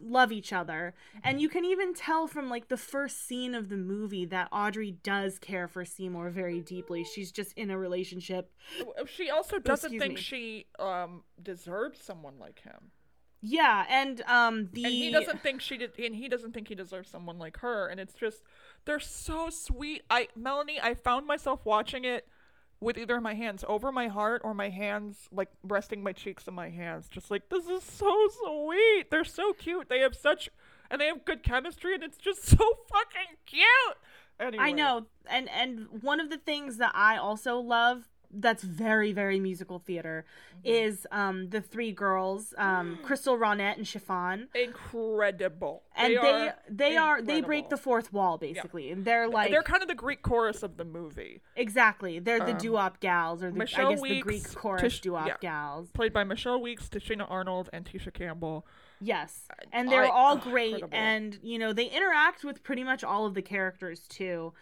[0.01, 3.77] love each other and you can even tell from like the first scene of the
[3.77, 9.05] movie that audrey does care for seymour very deeply she's just in a relationship Uh,
[9.05, 10.21] she also doesn't excuse think me.
[10.21, 12.91] she um deserves someone like him,
[13.41, 16.75] yeah and um the and he doesn't think she did, and he doesn't think he
[16.75, 17.87] deserves someone like her.
[17.87, 18.41] And it's just
[18.85, 20.03] they're so sweet.
[20.09, 22.27] I Melanie, I found myself watching it
[22.83, 26.53] with either my hands over my heart or my hands like resting my cheeks in
[26.53, 29.09] my hands, just like this is so sweet.
[29.09, 29.89] They're so cute.
[29.89, 30.49] They have such
[30.91, 33.65] and they have good chemistry, and it's just so fucking cute.
[34.39, 39.11] Anyway, I know, and and one of the things that I also love that's very
[39.13, 40.67] very musical theater Mm-hmm.
[40.89, 45.83] is um the three girls um Crystal Ronnette and Chiffon incredible.
[45.95, 49.63] and they are they are they break the fourth wall basically and they're like they're
[49.63, 53.49] kind of the Greek chorus of the movie, exactly they're the um, doo-wop gals or
[53.49, 55.35] the, I Michelle guess the Greek chorus Tish- doo-wop yeah.
[55.41, 58.65] gals played by Michelle Weeks, Tichina Arnold, and Tisha Campbell.
[59.01, 59.47] Yes.
[59.73, 60.97] And they're I- all great incredible.
[60.97, 64.53] and you know, they interact with pretty much all of the characters too.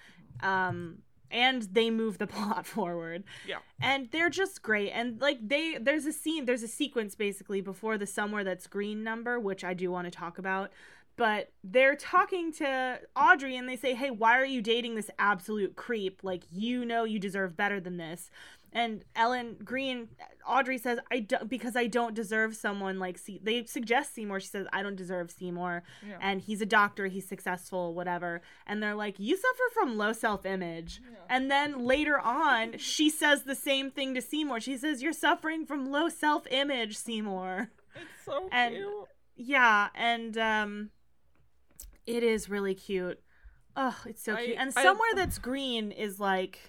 [0.42, 1.00] Um
[1.32, 3.24] and they move the plot forward.
[3.48, 3.58] Yeah.
[3.82, 4.92] And they're just great.
[4.92, 9.04] And like they there's a scene, there's a sequence basically before the somewhere that's green
[9.04, 10.72] number, which I do want to talk about.
[11.22, 15.76] But they're talking to Audrey and they say, "Hey, why are you dating this absolute
[15.76, 16.22] creep?
[16.24, 18.32] Like you know you deserve better than this."
[18.74, 20.08] And Ellen Greene,
[20.48, 23.40] Audrey says, "I don't because I don't deserve someone like Se-.
[23.44, 24.40] They suggest Seymour.
[24.40, 26.18] She says, "I don't deserve Seymour, Yeah.
[26.22, 27.06] and he's a doctor.
[27.06, 32.80] He's successful, whatever." And they're like, "You suffer from low self-image." And then later on,
[32.80, 34.60] she says the same thing to Seymour.
[34.60, 39.08] She says, "You're suffering from low self-image, Seymour." It's so And- cute.
[39.36, 40.92] Yeah, and um,
[42.06, 43.20] it is really cute.
[43.76, 44.58] Oh, it's so I- cute.
[44.58, 46.60] And I- somewhere that's green is like,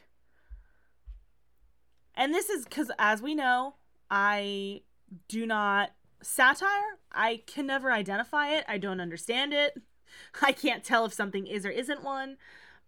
[2.14, 3.74] and this is because, as we know,
[4.10, 4.82] I
[5.28, 5.90] do not
[6.22, 6.98] satire.
[7.10, 8.64] I can never identify it.
[8.68, 9.80] I don't understand it.
[10.42, 12.36] I can't tell if something is or isn't one.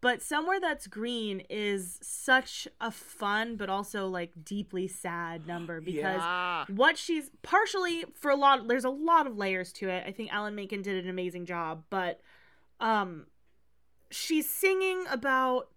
[0.01, 6.21] But somewhere that's green is such a fun, but also like deeply sad number because
[6.21, 6.67] yeah.
[6.69, 10.31] what she's partially for a lot there's a lot of layers to it i think
[10.33, 12.21] alan Menken did an amazing job but
[12.81, 13.27] um
[14.11, 15.69] she's singing about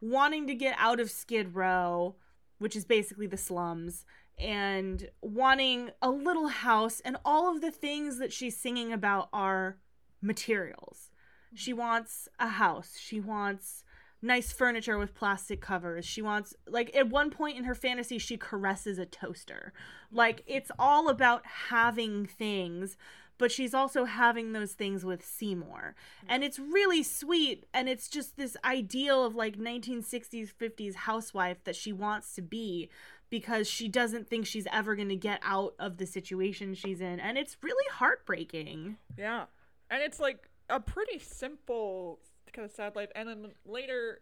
[0.00, 2.14] wanting to get out of skid row
[2.58, 4.04] which is basically the slums
[4.38, 9.78] and wanting a little house and all of the things that she's singing about are
[10.20, 11.10] materials
[11.54, 13.84] she wants a house she wants
[14.20, 16.04] nice furniture with plastic covers.
[16.04, 19.72] She wants like at one point in her fantasy she caresses a toaster.
[20.10, 22.96] Like it's all about having things,
[23.38, 25.94] but she's also having those things with Seymour.
[26.28, 31.76] And it's really sweet and it's just this ideal of like 1960s 50s housewife that
[31.76, 32.90] she wants to be
[33.30, 37.20] because she doesn't think she's ever going to get out of the situation she's in
[37.20, 38.96] and it's really heartbreaking.
[39.16, 39.44] Yeah.
[39.90, 42.18] And it's like a pretty simple
[42.52, 43.10] kind of sad life.
[43.14, 44.20] And then later,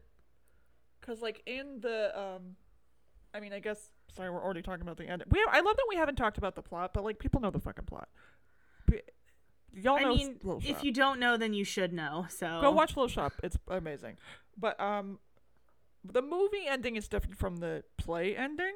[1.00, 2.56] because like in the, um,
[3.34, 5.24] I mean, I guess, sorry, we're already talking about the end.
[5.30, 7.60] We, I love that we haven't talked about the plot, but like people know the
[7.60, 8.08] fucking plot.
[9.72, 10.70] Y'all I know mean, Little Shop.
[10.70, 12.26] if you don't know then you should know.
[12.30, 13.32] So Go watch Little Shop.
[13.42, 14.16] It's amazing.
[14.58, 15.18] But um,
[16.02, 18.72] the movie ending is different from the play ending.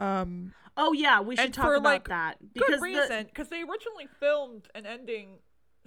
[0.00, 4.06] Um, Oh yeah, we should talk for, about like, that good reason because they originally
[4.20, 5.38] filmed an ending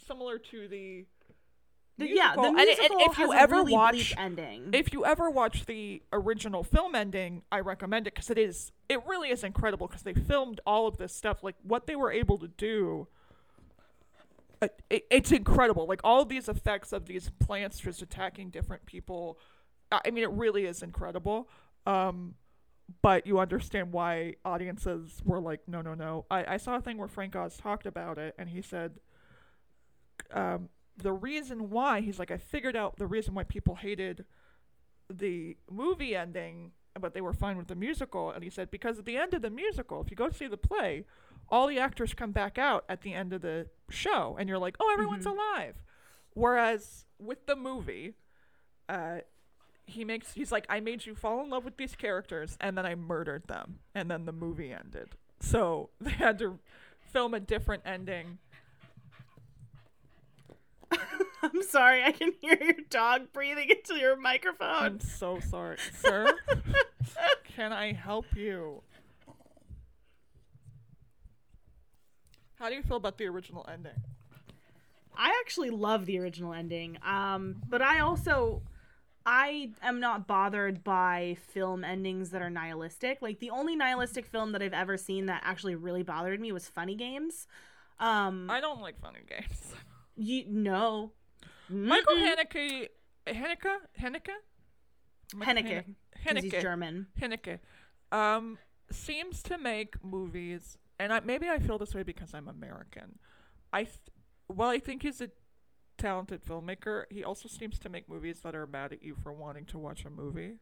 [0.05, 1.05] similar to the.
[1.97, 2.59] the, the yeah the musical.
[2.59, 4.69] And and if you ever really watch- ending.
[4.73, 8.99] If you ever watch the original film ending, I recommend it because it is it
[9.07, 12.37] really is incredible because they filmed all of this stuff like what they were able
[12.39, 13.07] to do.
[14.61, 19.39] It, it's incredible, like all these effects of these plants just attacking different people.
[19.91, 21.49] I I mean, it really is incredible.
[21.85, 22.35] Um,
[23.01, 26.25] but you understand why audiences were like, no, no, no.
[26.29, 28.99] I, I saw a thing where Frank Oz talked about it, and he said,
[30.33, 34.25] um, the reason why he's like, I figured out the reason why people hated
[35.09, 38.31] the movie ending, but they were fine with the musical.
[38.31, 40.57] And he said, because at the end of the musical, if you go see the
[40.57, 41.05] play,
[41.51, 44.77] all the actors come back out at the end of the show, and you're like,
[44.79, 45.83] oh, everyone's alive.
[46.33, 48.13] Whereas with the movie,
[48.87, 49.19] uh,
[49.85, 52.85] he makes he's like, I made you fall in love with these characters, and then
[52.85, 55.09] I murdered them, and then the movie ended.
[55.41, 56.59] So they had to
[57.01, 58.37] film a different ending.
[61.43, 64.83] I'm sorry, I can hear your dog breathing into your microphone.
[64.83, 66.33] I'm so sorry, sir.
[67.55, 68.83] Can I help you?
[72.61, 73.99] How do you feel about the original ending?
[75.17, 76.99] I actually love the original ending.
[77.03, 78.61] Um, but I also
[79.25, 83.19] I am not bothered by film endings that are nihilistic.
[83.19, 86.67] Like the only nihilistic film that I've ever seen that actually really bothered me was
[86.67, 87.47] Funny Games.
[87.99, 89.73] Um, I don't like funny games.
[90.15, 91.13] you no.
[91.67, 92.15] Michael.
[92.15, 92.89] Haneke,
[93.25, 94.29] Haneke, Haneke,
[95.35, 97.07] Haneke, he's German.
[97.19, 97.57] Haneke,
[98.11, 98.59] um,
[98.91, 103.19] seems to make movies, and I, maybe I feel this way because I'm American.
[103.73, 103.97] I, th-
[104.47, 105.29] well, I think he's a
[105.97, 107.05] talented filmmaker.
[107.09, 110.05] He also seems to make movies that are mad at you for wanting to watch
[110.05, 110.57] a movie.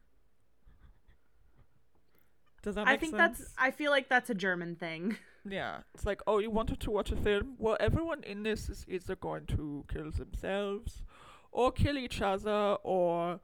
[2.62, 3.38] Does that make I think sense?
[3.38, 5.16] that's I feel like that's a German thing.
[5.48, 7.54] Yeah, it's like, oh, you wanted to watch a film?
[7.56, 11.02] Well, everyone in this is either going to kill themselves,
[11.50, 13.40] or kill each other, or,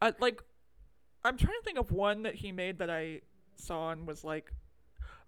[0.00, 0.40] uh, like,
[1.24, 3.22] I'm trying to think of one that he made that I
[3.56, 4.52] saw and was like,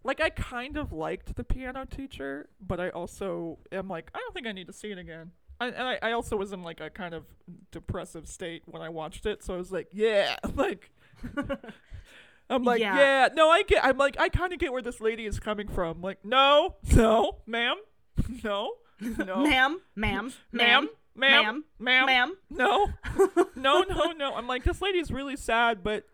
[0.05, 4.33] like I kind of liked the piano teacher, but I also am like, I don't
[4.35, 5.33] think I need to see it again.
[5.61, 7.25] I, and I, I also was in like a kind of
[7.71, 10.91] depressive state when I watched it, so I was like, yeah, like.
[12.51, 12.97] I'm like, Yeah.
[12.97, 13.29] yeah.
[13.35, 13.83] no, I get.
[13.85, 16.03] I'm like, I kind of get where this lady is coming from.
[16.03, 17.77] Like, no, no, ma'am,
[18.45, 22.33] no, no, Ma'am, ma'am, ma'am, ma'am, ma'am, ma'am, ma'am.
[22.51, 22.87] no,
[23.57, 24.35] no, no, no.
[24.35, 26.05] I'm like, this lady's really sad, but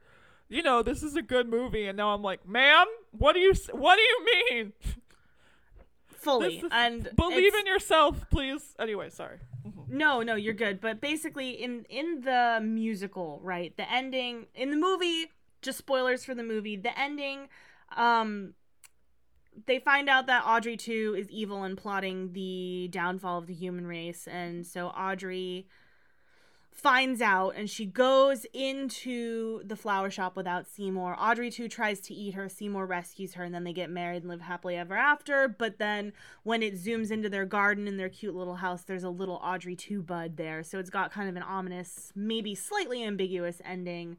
[0.51, 1.87] you know, this is a good movie.
[1.87, 4.73] And now I'm like, ma'am, what do you, what do you mean?
[6.09, 6.59] Fully.
[6.59, 8.75] Is- and Believe in yourself, please.
[8.79, 9.39] Anyway, sorry.
[9.89, 10.81] No, no, you're good.
[10.81, 15.33] But basically, in in the musical, right, the ending in the movie,
[15.63, 16.77] just spoilers for the movie.
[16.77, 17.49] The ending,
[17.97, 18.55] um,
[19.67, 23.87] they find out that Audrey two is evil and plotting the downfall of the human
[23.87, 25.67] race, and so Audrey
[26.73, 31.15] finds out and she goes into the flower shop without Seymour.
[31.19, 32.49] Audrey two tries to eat her.
[32.49, 35.49] Seymour rescues her and then they get married and live happily ever after.
[35.49, 36.13] But then
[36.43, 39.77] when it zooms into their garden in their cute little house, there's a little Audrey
[39.77, 40.63] two bud there.
[40.63, 44.17] So it's got kind of an ominous, maybe slightly ambiguous ending.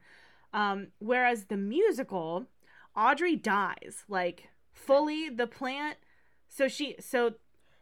[0.53, 2.45] Um, whereas the musical,
[2.95, 5.29] Audrey dies like fully.
[5.29, 5.97] The plant.
[6.49, 7.35] So she so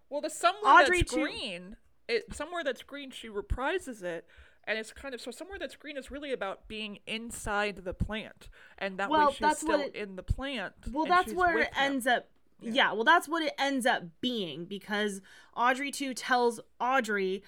[0.10, 1.76] Well, the somewhere Audrey that's too- green,
[2.08, 4.26] it somewhere that's green, she reprises it,
[4.70, 8.48] and it's kind of so somewhere that's green is really about being inside the plant,
[8.78, 10.74] and that Well, way she's that's still what it- in the plant.
[10.92, 11.94] Well, that's where it him.
[11.94, 12.30] ends up.
[12.62, 12.72] Yeah.
[12.74, 12.92] Yeah.
[12.94, 15.22] well, that's what it ends up being because
[15.56, 17.42] Audrey two tells Audrey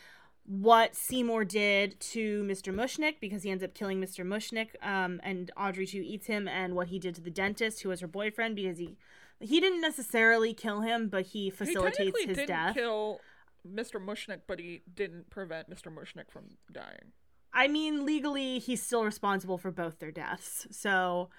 [0.46, 2.74] what Seymour did to Mr.
[2.74, 4.26] Mushnik because he ends up killing Mr.
[4.26, 7.90] Mushnik, um, and Audrey two eats him, and what he did to the dentist who
[7.90, 8.98] was her boyfriend because he
[9.40, 12.74] he didn't necessarily kill him, but he He facilitates technically his didn't death.
[12.76, 13.20] kill
[13.68, 14.04] Mr.
[14.04, 15.94] Mushnik, but he didn't prevent Mr.
[15.94, 17.14] Mushnik from dying.
[17.54, 20.68] I mean, legally, he's still responsible for both their deaths.
[20.72, 21.30] So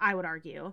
[0.00, 0.72] I would argue.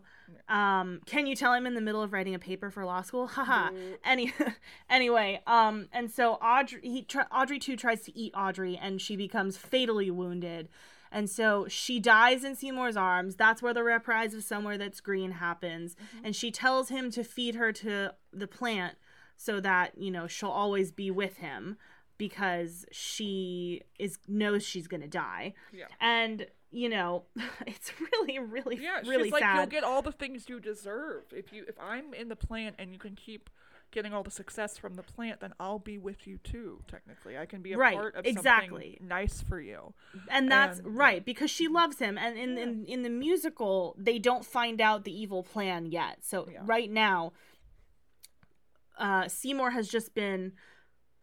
[0.49, 3.28] Um, can you tell I'm in the middle of writing a paper for law school?
[3.28, 3.70] Haha.
[4.03, 4.34] Any,
[4.89, 9.16] anyway, um, and so Audrey, he, tr- Audrey two tries to eat Audrey, and she
[9.16, 10.70] becomes fatally wounded.
[11.12, 13.36] And so she dies in Seymour's arms.
[13.36, 15.95] That's where the reprise of Somewhere That's Green happens.
[16.22, 18.95] And she tells him to feed her to the plant
[19.38, 21.77] so that, you know, she'll always be with him
[22.17, 25.53] because she is knows she's to die.
[25.71, 25.85] Yeah.
[26.01, 27.23] And, you know,
[27.67, 29.55] it's really really Yeah, really she's like, sad.
[29.57, 32.91] you'll get all the things you deserve if you if I'm in the plant and
[32.91, 33.49] you can keep
[33.91, 36.81] getting all the success from the plant, then I'll be with you too.
[36.89, 38.97] Technically, I can be a Right, part of exactly.
[38.99, 39.93] something nice for you.
[40.29, 41.75] and that's And- right because she mm-hmm.
[41.75, 45.85] loves him and in, in in the musical they don't find out the evil plan
[45.85, 46.63] yet so Yeah.
[46.65, 47.31] right now
[48.99, 50.51] uh seymour has just been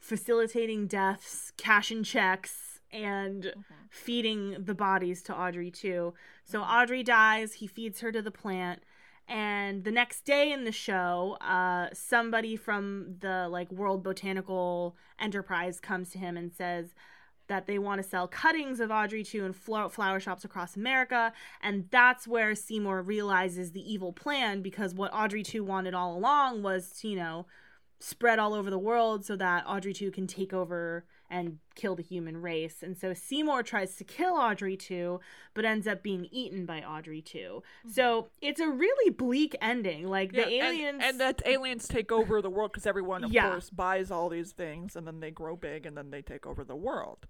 [0.00, 3.52] facilitating deaths cashing checks and
[3.90, 6.14] feeding the bodies to audrey two
[6.44, 8.82] so audrey dies he feeds her to the plant
[9.26, 15.80] and the next day in the show uh somebody from the like world botanical enterprise
[15.80, 16.94] comes to him and says
[17.46, 21.32] that they want to sell cuttings of Audrey 2 in flo- flower shops across America.
[21.62, 26.62] And that's where Seymour realizes the evil plan because what Audrey 2 wanted all along
[26.62, 27.46] was to, you know,
[28.04, 32.02] spread all over the world so that Audrey 2 can take over and kill the
[32.02, 32.82] human race.
[32.82, 35.18] And so Seymour tries to kill Audrey 2,
[35.54, 37.62] but ends up being eaten by Audrey 2.
[37.90, 40.06] So it's a really bleak ending.
[40.06, 41.00] Like the Yeah, and- aliens.
[41.02, 43.48] and, that aliens take over the world because everyone, of Yeah.
[43.50, 46.62] course, buys all these things, and then they grow big, and then they take over
[46.62, 47.26] the world.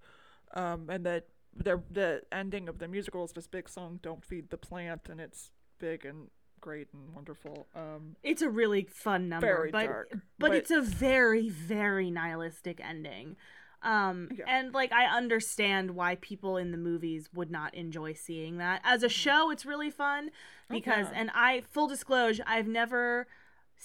[0.53, 4.49] Um, and that the the ending of the musical is this big song, "Don't Feed
[4.49, 6.29] the Plant," and it's big and
[6.61, 7.67] great and wonderful.
[7.75, 9.47] Um, it's a really fun number.
[9.47, 13.35] Very but, dark, But, but- it's a very, very nihilistic ending.
[13.83, 14.45] Um, Yeah.
[14.47, 18.81] and like I understand why people in the movies would not enjoy seeing that.
[18.83, 20.31] As a show, it's really fun
[20.69, 21.13] because, Mm-hmm.
[21.15, 21.21] Yeah.
[21.21, 23.27] and I, full disclosure, I've never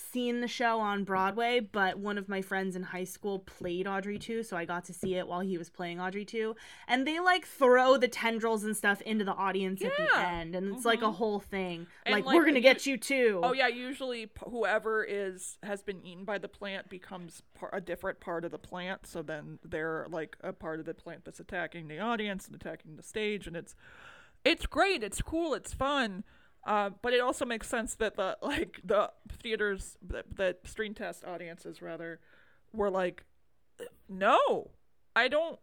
[0.00, 4.18] seen the show on Broadway, but one of my friends in high school played Audrey
[4.18, 6.56] 2, so I got to see it while he was playing Audrey 2.
[6.88, 10.74] And they like throw the tendrils and stuff into the audience at the end, and
[10.74, 11.14] it's like a mm-hmm.
[11.14, 11.86] whole thing.
[12.08, 13.40] Like, like, we're gonna get you too.
[13.42, 18.20] Oh yeah, usually whoever is has been eaten by the plant becomes par- a different
[18.20, 19.06] part of the plant.
[19.06, 22.96] So then they're like a part of the plant that's attacking the audience and attacking
[22.96, 23.74] the stage, and it's
[24.44, 26.24] it's great, it's cool, it's fun.
[26.64, 29.10] Uh, but it also makes sense that the like the
[29.42, 32.20] theaters that, that screen test audiences rather
[32.72, 33.24] were like,
[34.08, 34.70] no,
[35.16, 35.58] I don't.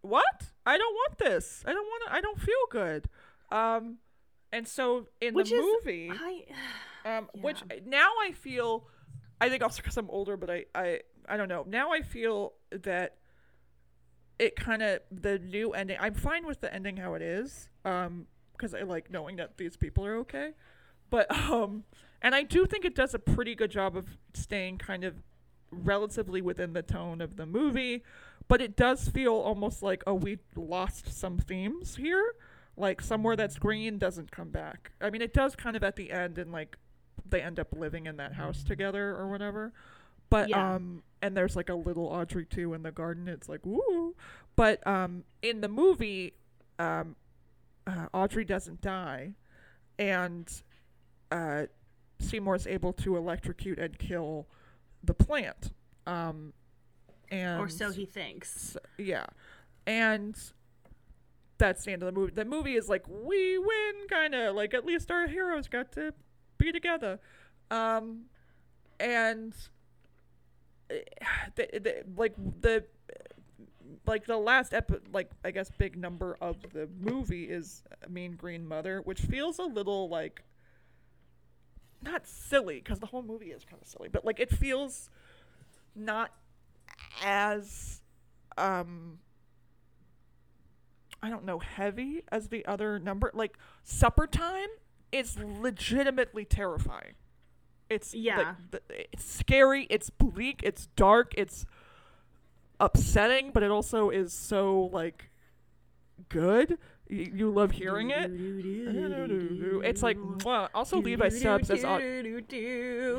[0.00, 0.52] What?
[0.64, 1.64] I don't want this.
[1.66, 2.02] I don't want.
[2.10, 3.08] I don't feel good.
[3.50, 3.98] Um,
[4.52, 6.44] and so in Which the is movie, I
[7.18, 8.86] um, which now I feel,
[9.40, 11.64] I think also because I'm older, but I, I, I don't know.
[11.66, 13.16] Now I feel that
[14.38, 15.96] it kind of the new ending.
[16.00, 18.26] I'm fine with the ending how it is, um,
[18.58, 20.50] because I like knowing that these people are okay.
[21.10, 21.84] But um,
[22.20, 25.14] and I do think it does a pretty good job of staying kind of
[25.70, 28.02] relatively within the tone of the movie.
[28.48, 32.34] But it does feel almost like oh we lost some themes here.
[32.76, 34.92] Like somewhere that's green doesn't come back.
[35.00, 36.76] I mean, it does kind of at the end, and like
[37.28, 39.72] they end up living in that house together or whatever.
[40.30, 40.74] But Yeah.
[40.74, 43.28] um, and there's like a little Audrey two in the garden.
[43.28, 44.14] It's like woo.
[44.56, 46.34] But um, in the movie,
[46.78, 47.16] um,
[47.88, 49.32] uh, Audrey doesn't die,
[49.98, 50.62] and
[51.32, 51.64] uh,
[52.20, 54.46] Seymour's able to electrocute and kill
[55.02, 55.72] the plant.
[56.06, 56.52] Um,
[57.30, 58.76] and or so he thinks.
[58.76, 59.26] S- yeah,
[59.86, 60.38] and
[61.56, 62.32] that's the end of the movie.
[62.34, 66.12] The movie is like we win, kind of like at least our heroes got to
[66.58, 67.18] be together,
[67.70, 68.24] um,
[69.00, 69.54] and
[70.90, 70.98] eh,
[71.54, 72.84] the, the, like the
[74.06, 78.66] like the last epi- like I guess big number of the movie is Mean Green
[78.66, 80.42] Mother, which feels a little like
[82.02, 85.10] not silly because the whole movie is kind of silly, but like it feels
[85.96, 86.32] not
[87.24, 88.00] as
[88.56, 89.18] um
[91.22, 93.30] I don't know heavy as the other number.
[93.34, 94.68] Like Supper Time
[95.10, 97.14] is legitimately terrifying.
[97.90, 98.54] It's like, Yeah.
[98.70, 98.80] the,
[99.12, 99.86] it's scary.
[99.90, 100.60] It's bleak.
[100.62, 101.32] It's dark.
[101.36, 101.64] It's
[102.80, 105.30] upsetting, but it also is so like
[106.28, 106.78] good.
[107.08, 108.30] You, you love hearing it.
[109.84, 110.68] It's like mwah.
[110.74, 111.98] also Levi Stubbs as au-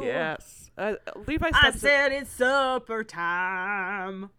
[0.02, 0.70] yes.
[0.78, 0.94] Uh,
[1.28, 4.30] Levi I said it's supper time.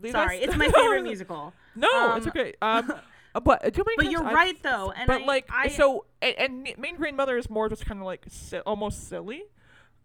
[0.00, 1.52] Levi Sorry, it's my favorite musical.
[1.74, 2.54] No, it's Um, okay.
[2.62, 2.94] Um,
[3.34, 5.66] uh, but uh, too many But you're I've- right though, and but I, like I,
[5.68, 9.42] so, and, and Mean Green Mother is more just kind of like si- almost silly.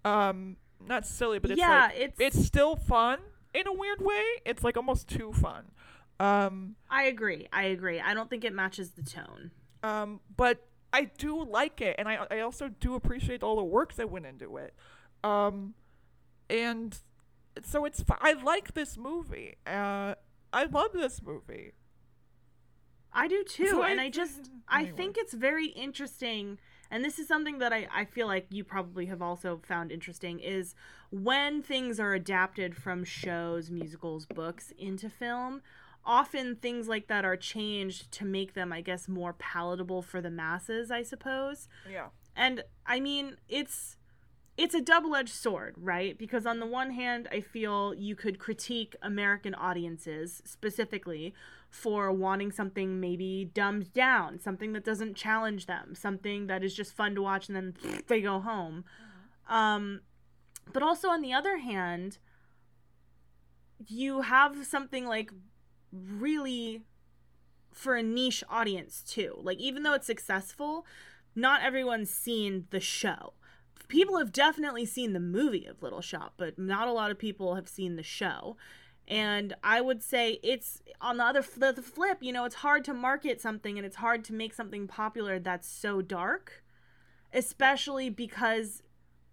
[0.03, 3.20] Um, not silly, but it's yeah, like it's it's still fun
[3.53, 4.23] in a weird way.
[4.45, 5.71] It's like almost too fun.
[6.19, 7.47] Um, I agree.
[7.53, 7.99] I agree.
[7.99, 9.51] I don't think it matches the tone.
[9.83, 13.93] um, but I do like it, and I I also do appreciate all the work
[13.95, 14.73] that went into it.
[15.23, 15.75] Um,
[16.49, 16.97] and
[17.63, 19.55] so it's I like this movie.
[19.67, 20.15] Uh,
[20.51, 21.73] I love this movie.
[23.13, 24.97] I do too, So and I- I just I anyway.
[24.97, 26.59] think it's very interesting,
[26.91, 30.39] and this is something that I I feel like you probably have also found interesting
[30.39, 30.75] is
[31.11, 35.61] when things are adapted from shows, musicals, books into film.
[36.05, 40.31] Often things like that are changed to make them, I guess, more palatable for the
[40.31, 40.89] masses.
[40.91, 41.67] I suppose.
[41.89, 42.07] Yeah.
[42.35, 43.97] and i mean it's
[44.60, 46.18] it's a double-edged sword right?
[46.18, 51.34] Because on the one hand i feel you could critique american audiences specifically
[51.70, 56.93] for wanting something maybe dumbed down something that doesn't challenge them something that is just
[56.93, 57.76] fun to watch and then
[58.07, 58.84] they go home.
[59.47, 60.01] Um
[60.72, 62.18] but also on the other hand
[63.88, 65.32] you have something like
[65.91, 66.84] really
[67.72, 69.39] for a niche audience too.
[69.41, 70.86] Like even though it's successful
[71.36, 73.34] not everyone's seen the show.
[73.89, 77.55] People have definitely seen the movie of Little Shop, but not a lot of people
[77.55, 78.55] have seen the show.
[79.07, 82.93] And I would say it's on the other the flip, you know, it's hard to
[82.93, 86.63] market something and it's hard to make something popular that's so dark,
[87.33, 88.83] especially because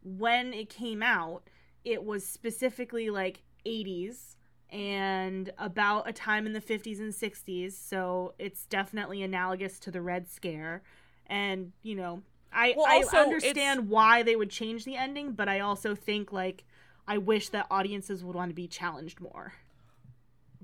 [0.02, 1.50] when it came out,
[1.84, 4.36] it was specifically like 80s
[4.70, 10.00] and about a time in the 50s and 60s, so it's definitely analogous to the
[10.00, 10.82] Red Scare
[11.26, 12.22] and you know
[12.56, 16.32] i Well, i also, understand why they would change the ending but i also think
[16.32, 16.64] like
[17.06, 19.52] i wish that audiences would want to be challenged more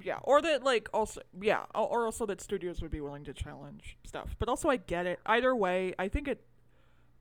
[0.01, 3.35] Yeah, or that like also yeah, or or also that studios would be willing to
[3.35, 4.35] challenge stuff.
[4.39, 5.21] But also I get it.
[5.27, 6.41] Either way, I think it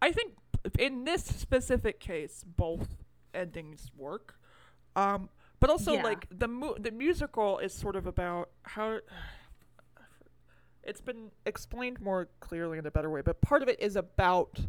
[0.02, 0.34] I think
[0.80, 2.88] in this specific case both
[3.34, 4.40] endings work.
[4.96, 6.04] Um but also Yeah.
[6.10, 9.00] like the mu- the musical is sort of about how
[10.84, 14.60] it's been explained more clearly in a better way, but part of it is about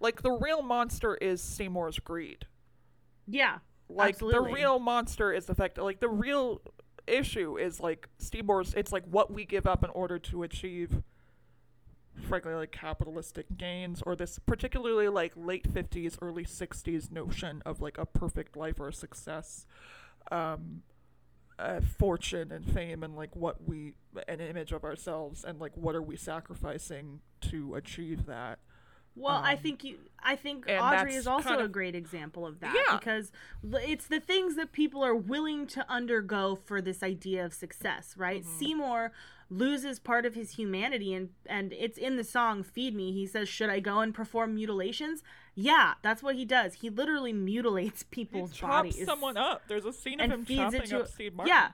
[0.00, 2.46] like the real monster is Seymour's greed.
[3.26, 3.58] yeah
[3.88, 4.50] like Absolutely.
[4.50, 6.60] the real monster is the fact that like the real
[7.06, 11.02] issue is like Seymour's it's like what we give up in order to achieve
[12.28, 17.96] frankly like capitalistic gains or this particularly like late 50s early 60s notion of like
[17.98, 19.66] a perfect life or a success
[20.32, 20.82] um
[21.58, 23.94] uh, fortune and fame and like what we
[24.28, 28.58] an image of ourselves and like what are we sacrificing to achieve that
[29.14, 32.60] well i Um, think you i think audrey is also kind a great example of
[32.60, 32.96] that Yeah.
[32.98, 33.32] because
[33.64, 38.42] it's the things that people are willing to undergo for this idea of success right
[38.42, 38.58] Mm-hmm.
[38.58, 39.12] seymour
[39.48, 43.48] loses part of his humanity and and it's in the song feed me he says
[43.48, 45.22] should i go and perform mutilations
[45.56, 46.74] yeah that's what he does.
[46.74, 49.04] He literally mutilates people's he chops bodies.
[49.04, 49.62] someone up.
[49.66, 51.52] There's a scene of him feeds chopping it to up Steve Martin.
[51.54, 51.68] Yeah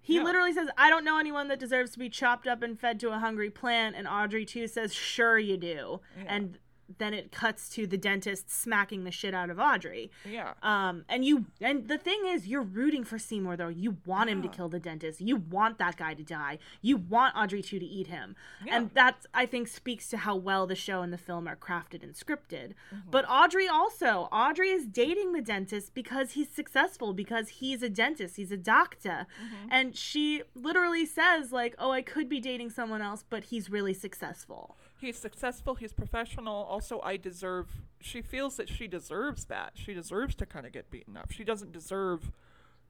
[0.00, 0.22] he Yeah.
[0.22, 3.10] literally says i don't know anyone that deserves to be chopped up and fed to
[3.10, 3.94] a hungry plant.
[3.96, 6.00] And audrey two says sure you do.
[6.16, 6.24] Yeah.
[6.34, 6.58] and
[6.96, 10.10] then it cuts to the dentist smacking the shit out of audrey.
[10.24, 10.54] Yeah.
[10.62, 13.68] Um and you and the thing is you're rooting for seymour though.
[13.68, 15.20] You want him to kill the dentist.
[15.20, 16.58] You want that guy to die.
[16.80, 18.36] You want audrey two to eat him.
[18.64, 18.76] Yeah.
[18.76, 22.02] and that i think speaks to how well the show and the film are crafted
[22.02, 22.72] and scripted.
[22.94, 23.10] Mm-hmm.
[23.10, 28.36] but audrey also audrey is dating the dentist because he's successful because he's a dentist.
[28.36, 29.26] He's a doctor.
[29.42, 29.68] Mm-hmm.
[29.70, 33.94] and she literally says like oh i could be dating someone else but he's really
[33.94, 37.68] successful he's successful he's professional also i deserve
[38.00, 41.44] she feels that she deserves that she deserves to kind of get beaten up she
[41.44, 42.30] doesn't deserve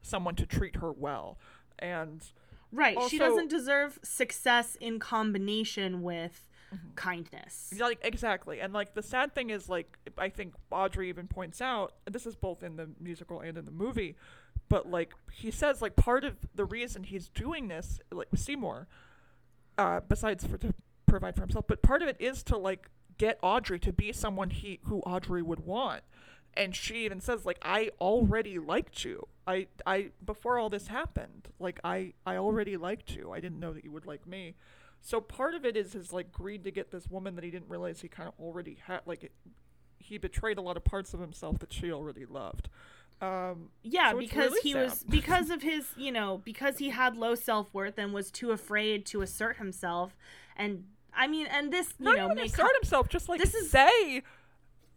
[0.01, 1.37] someone to treat her well
[1.77, 2.31] and
[2.71, 2.97] Right.
[3.09, 6.47] she doesn't deserve success in combination with
[6.95, 7.73] kindness.
[7.79, 11.93] Like exactly and like the sad thing is like i think audrey even points out
[12.05, 14.15] this is both in the musical and in the movie
[14.67, 18.87] but like he says like part of the reason he's doing this like with seymour
[19.79, 20.71] uh besides for to
[21.09, 24.49] provide for himself but part of it is to like get audrey to be someone
[24.49, 26.01] he who audrey would want
[26.55, 31.47] and she even says like i already liked you i i before all this happened
[31.59, 34.55] like i i already liked you i didn't know that you would like me
[35.01, 37.69] so part of it is his like greed to get this woman that he didn't
[37.69, 39.01] realize he kind of already had.
[39.05, 39.31] Like it,
[39.97, 42.69] he betrayed a lot of parts of himself that she already loved.
[43.21, 44.83] Um, Yeah, So because really he sad.
[44.83, 49.05] was because of his, you know, because he had low self-worth and was too afraid
[49.07, 50.17] to assert himself
[50.55, 50.85] and
[51.19, 53.69] I mean, and this, you not know, even may assert himself, just like this is-
[53.69, 54.23] say,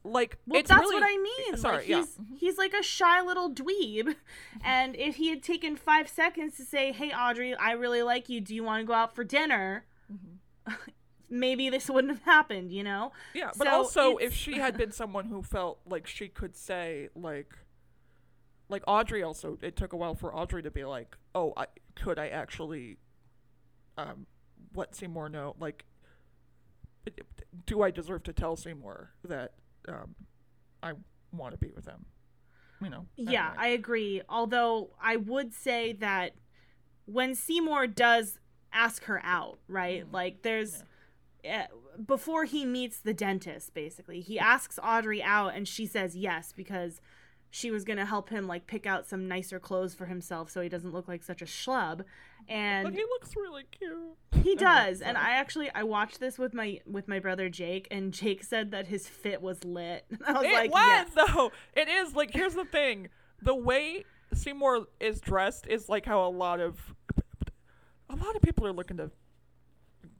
[0.04, 1.56] like Well, it's that's really, what I mean.
[1.56, 1.96] Sorry, like yeah.
[1.98, 4.14] he's he's like a shy little dweeb,
[4.64, 8.40] and if he had taken five seconds to say, "Hey, Audrey, I really like you.
[8.40, 10.74] Do you want to go out for dinner?" Mm-hmm.
[11.30, 12.72] Maybe this wouldn't have happened.
[12.72, 13.12] You know?
[13.34, 17.08] Yeah, but So also if she had been someone who felt like she could say
[17.16, 17.52] like
[18.68, 22.18] like Audrey also it took a while for Audrey to be like, "Oh, I could
[22.18, 22.98] I actually
[23.96, 24.26] um
[24.74, 25.84] let Seymour know like
[27.66, 29.54] do I deserve to tell Seymour that
[29.88, 30.14] um
[30.82, 30.92] I
[31.32, 32.06] want to be with him?"
[32.80, 33.06] You know.
[33.16, 33.56] Yeah, anyway.
[33.58, 34.22] I agree.
[34.28, 36.34] Although I would say that
[37.06, 38.38] when Seymour does
[38.72, 40.08] ask her out, right?
[40.08, 40.12] Mm.
[40.12, 40.84] Like there's
[41.48, 41.64] uh,
[42.04, 44.20] before he meets the dentist basically.
[44.20, 47.00] He asks Audrey out and she says yes because
[47.54, 50.62] she was going to help him like pick out some nicer clothes for himself so
[50.62, 51.98] he doesn't look like such a schlub.
[51.98, 52.06] But
[52.48, 54.16] And he looks really cute.
[54.42, 55.02] he does.
[55.02, 55.18] And.
[55.18, 58.86] I actually I watched this with my with my brother Jake and Jake said that
[58.86, 60.06] his fit was lit.
[60.26, 61.08] I was it like, was yes.
[61.14, 61.52] though.
[61.74, 63.08] It is like here's the thing:
[63.42, 66.94] the way Seymour is dressed is like how a lot of
[68.08, 69.10] a lot of people are looking to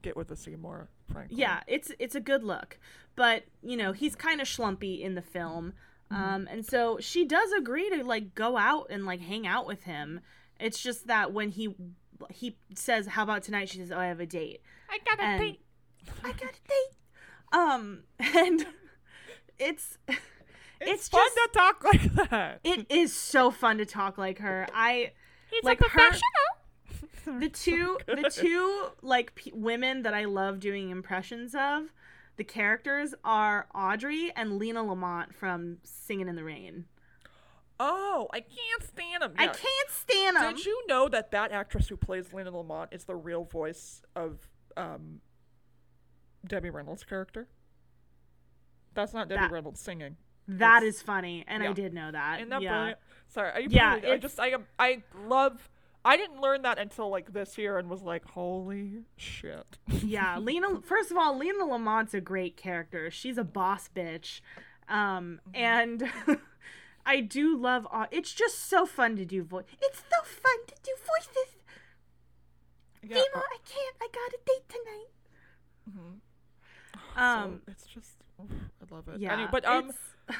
[0.02, 0.90] get with the Seymour.
[1.10, 2.78] Frankly, Yeah, it's it's a good look,
[3.16, 5.72] but you know he's kind of schlumpy in the film.
[6.14, 9.84] Um, and so she does agree to like go out and like hang out with
[9.84, 10.20] him.
[10.60, 11.74] It's just that when he
[12.30, 14.60] he says, "How about tonight?" She says, "Oh, I have a date."
[14.90, 15.60] I got a And- date.
[16.24, 16.96] I got a date.
[17.52, 18.66] Um, and
[19.58, 20.18] it's It's,
[20.80, 22.60] it's fun just- to talk like that.
[22.64, 24.66] it is so fun to talk like her.
[24.74, 25.12] I
[25.50, 27.40] He's like a her- professional.
[27.40, 31.92] the two the two like p- women that I love doing impressions of,
[32.42, 36.86] the characters are Audrey and Lina Lamont from Singing in the Rain.
[37.78, 39.32] Oh, I can't stand him.
[39.38, 40.56] I can't stand them.
[40.56, 44.48] Did you know that that actress who plays Lina Lamont is the real voice of
[44.76, 45.20] um,
[46.44, 47.46] Debbie Reynolds' character?
[48.94, 50.16] That's not Debbie That- Reynolds singing.
[50.48, 52.40] That It's- is funny, and I did know that.
[52.40, 52.70] Isn't that yeah.
[52.72, 52.98] brilliant?
[53.28, 55.70] Sorry, I Yeah, I just I I love.
[56.04, 59.78] I didn't learn that until like this year and was like, holy shit.
[59.86, 60.80] yeah, Lina.
[60.82, 63.10] First of all, Lina Lamont's a great character.
[63.10, 64.40] She's a boss bitch,
[64.88, 65.54] um, Mm-hmm.
[65.54, 66.10] and
[67.06, 67.86] I do love.
[68.10, 69.64] It's just so fun to do voice.
[69.80, 71.54] It's so fun to do voices.
[73.04, 73.96] Yeah, Seymour, I can't.
[74.00, 76.18] I got a date tonight.
[77.16, 79.20] uh, Um, so it's just I love it.
[79.20, 79.90] yeah, Anyway, but um,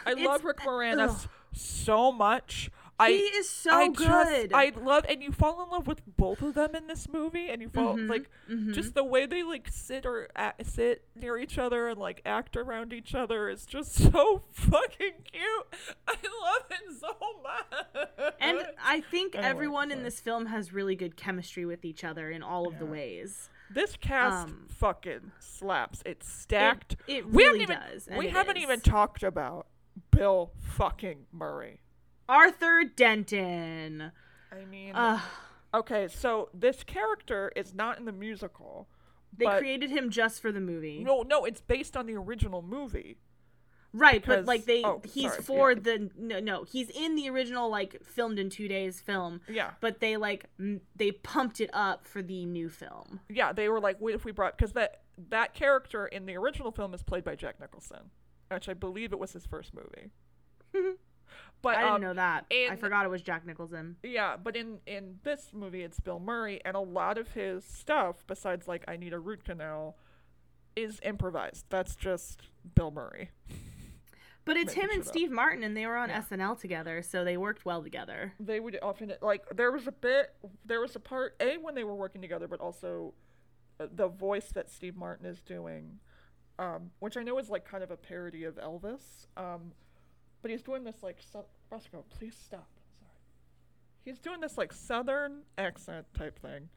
[0.07, 1.29] I love Rick Moranis ugh.
[1.53, 2.71] so much.
[3.03, 4.51] I he is so I good.
[4.51, 7.49] just I love and you fall in love with both of them in this movie
[7.49, 8.73] and you fall Mhm, like mhm.
[8.75, 10.29] just the way they like sit or
[10.63, 15.67] sit near each other and like act around each other is just so fucking cute.
[16.09, 18.35] I love it so much.
[18.41, 22.31] and I think Anyway, everyone in this film has really good chemistry with each other
[22.31, 23.49] in all of the ways.
[23.71, 26.03] this cast um, fucking slaps.
[26.05, 26.97] It's stacked.
[27.07, 28.09] It we really haven't even does.
[28.19, 28.63] we haven't is.
[28.63, 29.67] even talked about
[30.11, 31.81] Bill fucking Murray.
[32.29, 34.13] Arthur Denton.
[34.51, 35.21] I mean, Ugh.
[35.75, 38.89] okay, so this character is not in the musical.
[39.37, 41.03] They but- created him just for the movie.
[41.03, 43.17] No, no, it's based on the original movie.
[43.95, 45.79] right, because- but like they oh, he's sorry, for yeah.
[45.81, 50.01] the no no, he's in the original like filmed in 2 days film, Yeah, but
[50.01, 53.21] they like m- they pumped it up for the new film.
[53.29, 53.53] yeah.
[53.53, 56.95] They were like, "What if we brought?" Because that that character in the original film
[56.95, 58.11] is played by Jack Nicholson,
[58.51, 60.11] which I believe it was his first movie.
[61.63, 62.47] but I didn't um, know that.
[62.51, 63.97] I forgot it was Jack Nicholson.
[64.03, 68.25] Yeah, but in in this movie, it's Bill Murray, and a lot of his stuff,
[68.27, 69.97] besides like "I Need a Root Canal,"
[70.77, 71.67] is improvised.
[71.69, 72.43] That's just
[72.75, 73.31] Bill Murray.
[74.45, 75.07] But it's him and shit up.
[75.07, 76.21] Steve Martin and they were on Yeah.
[76.23, 78.33] SNL together, so they worked well together.
[78.41, 81.85] they would often like there was a bit there was a part a when they
[81.85, 83.15] were working together but also
[83.79, 86.01] uh, the voice that steve martin is doing
[86.59, 89.73] um, which i know is like kind of a parody of elvis um,
[90.43, 92.69] but he's doing this like so- Roscoe, please stop
[92.99, 93.11] sorry
[94.05, 96.69] he's doing this like southern accent type thing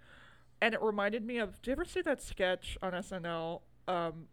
[0.61, 1.61] and it reminded me of.
[1.61, 3.61] Do you ever see that sketch on SNL?
[3.89, 4.27] Um,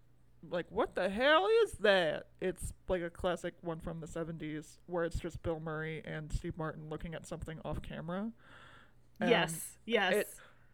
[0.51, 2.29] like what the hell is that?
[2.41, 6.57] It's like a classic one from the '70s where it's just Bill Murray and Steve
[6.57, 8.31] Martin looking at something off camera.
[9.21, 9.79] And yes.
[9.85, 10.15] Yes.
[10.15, 10.29] it-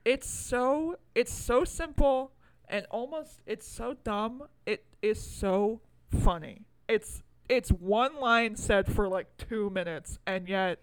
[0.05, 2.33] It's so it's so simple
[2.69, 4.43] and almost it's so dumb.
[4.67, 5.81] It is so
[6.23, 6.67] funny.
[6.89, 10.81] It's it's one line said for like 2 minutes and yet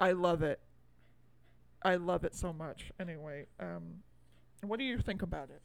[0.00, 0.60] I love it.
[1.82, 2.90] I love it so much.
[3.00, 4.02] Anyway, um
[4.62, 5.62] what do you think about it?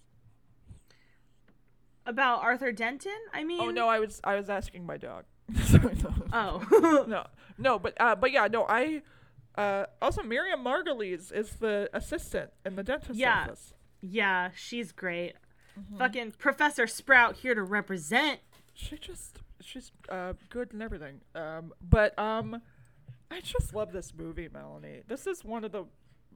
[2.05, 3.11] About Arthur Denton?
[3.33, 5.25] I mean Oh no, I was I was asking my dog.
[5.65, 6.13] Sorry, no.
[6.33, 7.05] Oh.
[7.07, 7.25] no,
[7.57, 9.01] no, but uh, but yeah, no, I
[9.55, 13.43] uh, also Miriam Margolyes is the assistant in the dentist Yeah.
[13.43, 13.73] office.
[14.01, 15.33] yeah, she's great.
[15.79, 15.97] Mm-hmm.
[15.97, 18.39] Fucking Professor Sprout here to represent.
[18.73, 21.21] She just she's uh, good and everything.
[21.35, 22.61] Um, but um,
[23.29, 25.01] I just love this movie, Melanie.
[25.07, 25.85] This is one of the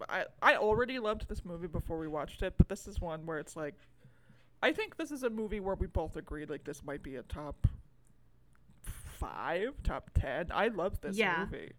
[0.09, 3.38] I I already loved this movie before we watched it, but this is one where
[3.39, 3.75] it's like
[4.63, 7.23] I think this is a movie where we both agreed like this might be a
[7.23, 7.67] top
[9.19, 10.47] five, top ten.
[10.51, 11.45] I love this Yeah.
[11.45, 11.71] movie.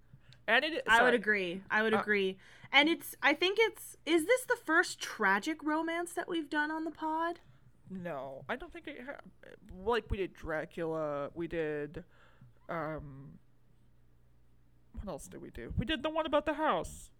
[0.48, 1.62] And it I would agree.
[1.70, 2.38] I would Uh, agree.
[2.72, 6.84] And it's I think it's is this the first tragic romance that we've done on
[6.84, 7.40] the pod?
[8.02, 8.98] No, I don't think it.
[9.04, 9.20] Ha-
[9.84, 12.04] like we did Dracula, we did.
[12.68, 13.38] Um,
[14.92, 15.72] what else did we do?
[15.76, 17.10] We did the one about the house,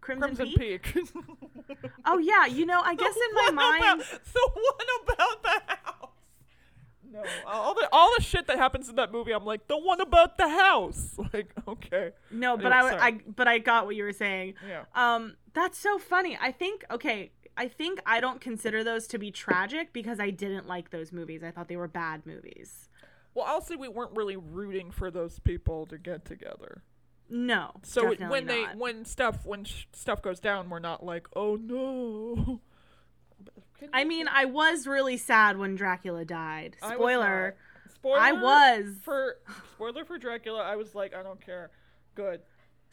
[0.00, 0.82] Crimson, Crimson Peak?
[0.94, 1.08] Peak.
[2.04, 6.10] Oh yeah, you know, I guess in my mind about- the one about the house.
[7.12, 10.00] No, all the all the shit that happens in that movie, I'm like the one
[10.00, 11.16] about the house.
[11.32, 13.00] Like, okay, No, but I, sorry.
[13.02, 14.54] I but I got what you were saying.
[14.66, 14.84] yeah.
[14.94, 16.38] Um, that's so funny.
[16.40, 20.66] I think okay, I think I don't consider those to be tragic because I didn't
[20.66, 21.42] like those movies.
[21.42, 22.88] I thought they were bad movies.
[23.34, 26.82] Well, I'll say we weren't really rooting for those people to get together.
[27.28, 31.26] No, So it, when they when stuff when sh- stuff goes down, we're not like,
[31.34, 32.60] oh no.
[33.92, 36.76] I mean, I was really sad when Dracula died.
[36.78, 37.56] Spoiler.
[37.84, 37.92] not.
[37.94, 38.18] Spoiler.
[38.20, 38.86] I was.
[39.02, 39.38] for
[39.74, 40.62] spoiler for Dracula.
[40.62, 41.70] I was like, I don't care.
[42.14, 42.40] Good.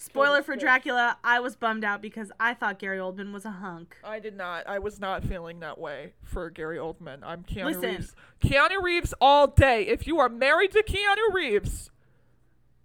[0.04, 0.58] Spoiler for.
[0.58, 1.18] Dracula.
[1.24, 3.96] I was bummed out because I thought Gary Oldman was a hunk.
[4.04, 4.68] I did not.
[4.68, 7.20] I was not feeling that way for Gary Oldman.
[7.24, 7.82] I'm Keanu Listen.
[7.82, 8.16] Reeves.
[8.42, 9.88] Keanu Reeves all day.
[9.88, 11.90] If you are married to Keanu Reeves,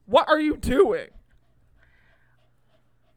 [0.07, 1.09] what are you doing?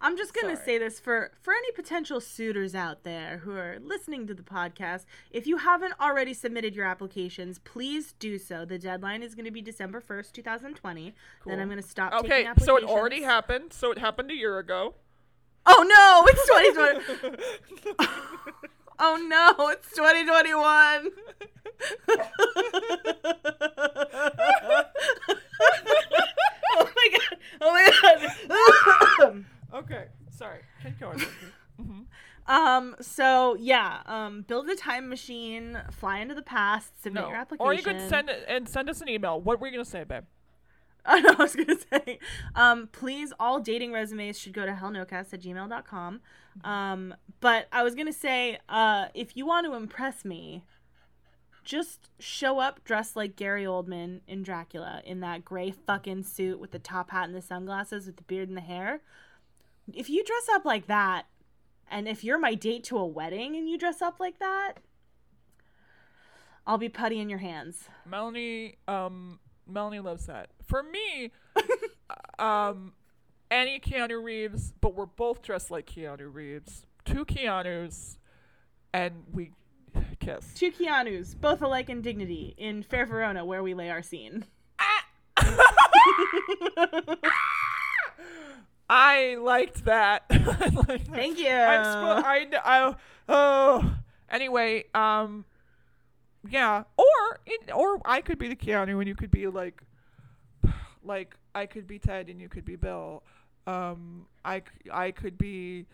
[0.03, 0.65] I'm just gonna Sorry.
[0.65, 5.05] say this for for any potential suitors out there who are listening to the podcast.
[5.29, 8.65] If you haven't already submitted your applications, please do so.
[8.65, 11.13] The deadline is going to be December first, 2020.
[11.45, 12.13] Then I'm going to stop.
[12.13, 12.65] Okay, taking applications.
[12.65, 13.73] so it already happened.
[13.73, 14.95] So it happened a year ago.
[15.67, 16.47] Oh no, it's
[17.15, 17.37] 2020.
[18.99, 21.11] oh no, it's 2021.
[26.73, 27.37] oh my god.
[27.61, 27.83] Oh my
[29.19, 29.45] god.
[29.73, 30.59] Okay, sorry.
[30.83, 31.19] Keep going.
[31.77, 32.01] hmm
[32.47, 32.95] Um.
[33.01, 34.01] So yeah.
[34.05, 34.41] Um.
[34.43, 35.77] Build a time machine.
[35.91, 37.01] Fly into the past.
[37.01, 37.29] Submit No.
[37.29, 37.65] your application.
[37.67, 39.39] Or you could send it and send us an email.
[39.39, 40.23] What were you gonna say, babe?
[41.05, 41.31] I know.
[41.37, 42.19] I was gonna say.
[42.55, 42.89] Um.
[42.91, 46.21] Please, all dating resumes should go to hellnocast at gmail.com.
[46.63, 47.15] Um.
[47.39, 50.63] But I was gonna say, uh, if you want to impress me,
[51.63, 56.71] just show up dressed like Gary Oldman in Dracula in that gray fucking suit with
[56.71, 59.01] the top hat and the sunglasses with the beard and the hair.
[59.95, 61.25] If you dress up like that,
[61.89, 64.75] and if you're my date to a wedding and you dress up like that,
[66.65, 67.85] I'll be putty in your hands.
[68.05, 70.49] Melanie, um, Melanie loves that.
[70.63, 71.31] For me,
[72.39, 72.93] um,
[73.49, 76.85] any Keanu Reeves, but we're both dressed like Keanu Reeves.
[77.03, 78.17] Two Keanu's,
[78.93, 79.51] and we
[80.19, 80.53] kiss.
[80.53, 84.45] Two Keanu's, both alike in dignity, in Fair Verona, where we lay our scene.
[88.93, 90.25] I liked that.
[90.29, 91.07] I liked that.
[91.07, 91.47] Thank you.
[91.47, 92.95] I'm spo- I, I,
[93.29, 93.95] oh.
[94.29, 95.45] Anyway, um,
[96.49, 96.83] yeah.
[96.97, 99.81] Or it, or I could be the Keanu and you could be like,
[101.05, 103.23] like I could be Ted and you could be Bill.
[103.65, 105.85] Um, I c- I could be,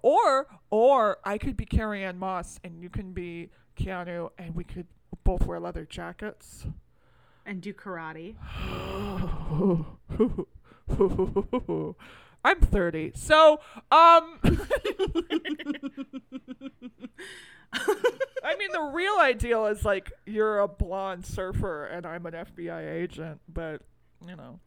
[0.00, 4.86] or or I could be Carrie-Anne Moss and you can be Keanu and we could
[5.24, 6.64] both wear leather jackets.
[7.44, 8.36] and do karate.
[12.44, 13.12] I'm 30.
[13.14, 13.60] So,
[13.92, 14.40] um
[18.42, 22.90] I mean the real ideal is like you're a blonde surfer and I'm an FBI
[22.92, 23.82] agent, but
[24.26, 24.60] you know.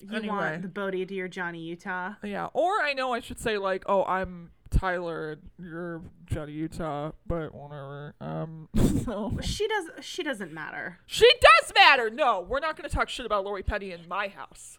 [0.00, 0.34] You Anyway.
[0.34, 2.14] want the Bodhi to your Johnny Utah.
[2.24, 7.12] Yeah, or I know I should say like, "Oh, I'm Tyler and you're Johnny Utah,"
[7.26, 8.14] but whatever.
[8.20, 8.68] Um
[9.04, 9.36] so.
[9.42, 9.90] She does.
[10.04, 10.98] She doesn't matter.
[11.06, 12.08] She does matter.
[12.10, 14.78] No, we're not going to talk shit about Lori Petty in my house.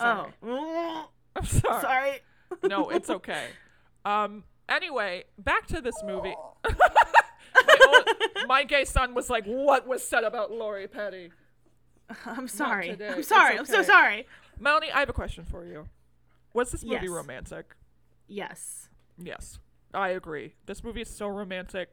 [0.00, 0.32] Sorry.
[0.42, 1.80] Oh, I'm sorry.
[1.82, 2.20] sorry.
[2.68, 3.46] no, it's okay.
[4.04, 4.44] Um.
[4.68, 6.34] Anyway, back to this movie.
[6.64, 11.30] my, own- my gay son was like, "What was said about Lori Petty?"
[12.26, 12.90] I'm sorry.
[12.90, 13.56] I'm sorry.
[13.58, 14.26] I'm so sorry.
[14.58, 15.88] Melanie, I have a question for you.
[16.54, 17.08] Was this movie Yes.
[17.10, 17.76] romantic?
[18.26, 18.88] Yes.
[19.16, 19.58] Yes,
[19.94, 20.54] I agree.
[20.66, 21.92] This movie is so romantic.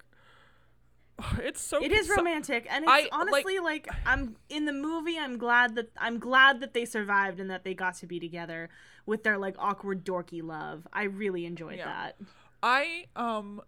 [1.40, 1.84] It's so.
[1.84, 5.18] It is romantic, and it's I, like- honestly like, I'm in the movie.
[5.18, 8.70] I'm glad that I'm glad that they survived and that they got to be together
[9.06, 10.88] with their like awkward dorky love.
[10.94, 11.86] I really enjoyed Yeah.
[11.86, 12.16] that.
[12.62, 13.62] I um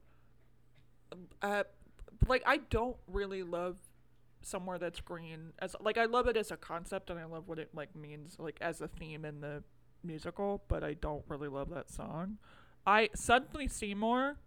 [1.41, 1.63] uh
[2.27, 3.77] like I don't really love
[4.41, 7.59] somewhere that's green as like I love it as a concept and I love what
[7.59, 9.63] it like means like as a theme in the
[10.03, 12.37] musical, but I don't really love that song.
[12.85, 14.37] I suddenly Seymour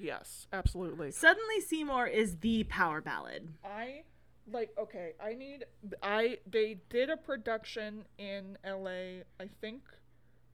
[0.00, 1.10] Yes, absolutely.
[1.10, 3.48] Suddenly, Seymour is the power ballad.
[3.64, 4.02] I
[4.50, 5.64] like okay, I need
[6.02, 9.82] I they did a production in LA I think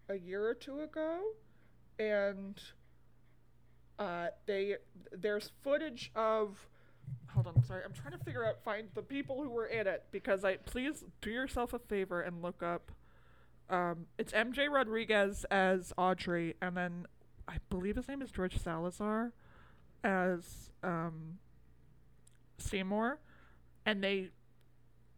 [0.09, 1.20] a year or two ago
[1.99, 2.61] and
[3.99, 4.76] uh they
[5.12, 6.66] there's footage of
[7.32, 7.82] hold on, sorry.
[7.84, 11.05] I'm trying to figure out find the people who were in it because I please
[11.20, 12.90] do yourself a favor and look up
[13.70, 17.07] um it's MJ Rodriguez as Audrey and then
[17.49, 19.32] I believe his name is George Salazar
[20.03, 21.38] as um
[22.59, 23.18] Seymour
[23.86, 24.30] and they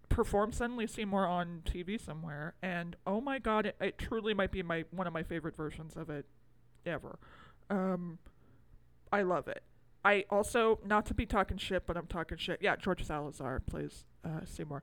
[0.09, 4.63] perform suddenly Seymour on TV somewhere, and oh my god, it, it truly might be
[4.63, 6.27] my one of my favorite versions of it
[6.85, 7.19] ever.
[7.69, 8.19] Um,
[9.13, 9.63] I love it.
[10.05, 12.61] I also not to be talking shit, but I'm talking shit.
[12.63, 14.83] Yeah, George Salazar plays uh, Seymour.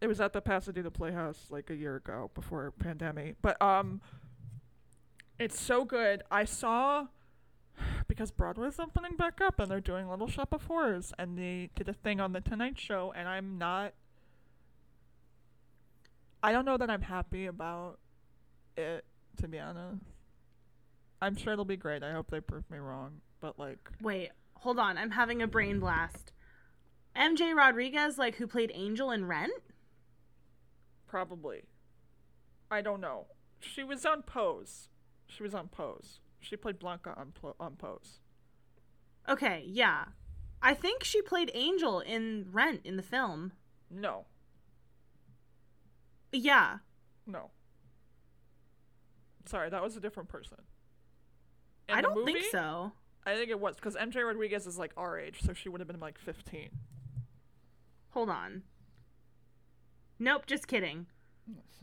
[0.00, 4.00] It was at the Pasadena Playhouse like a year ago before pandemic, but um,
[5.42, 6.22] it's so good.
[6.30, 7.08] I saw
[8.08, 11.88] because Broadway's opening back up and they're doing Little Shop of Horrors and they did
[11.88, 13.94] a thing on the Tonight Show and I'm not
[16.44, 17.98] I don't know that I'm happy about
[18.76, 19.04] it
[19.38, 20.02] to be honest.
[21.20, 22.02] I'm sure it'll be great.
[22.02, 24.96] I hope they prove me wrong, but like Wait, hold on.
[24.98, 26.32] I'm having a brain blast.
[27.16, 29.52] MJ Rodriguez, like who played Angel in Rent?
[31.08, 31.60] probably
[32.70, 33.26] I don't know.
[33.60, 34.88] She was on Pose.
[35.34, 36.20] She was on Pose.
[36.40, 38.20] She played Blanca on on Pose.
[39.28, 40.04] Okay, yeah.
[40.60, 43.52] I think she played Angel in Rent in the film.
[43.90, 44.26] No.
[46.32, 46.78] Yeah.
[47.26, 47.50] No.
[49.46, 50.58] Sorry, that was a different person.
[51.88, 52.92] I In the don't think so.
[53.24, 55.88] I think it was because MJ Rodriguez is like our age, so she would have
[55.88, 56.70] been like 15.
[58.10, 58.62] Hold on.
[60.18, 61.06] Nope, just kidding.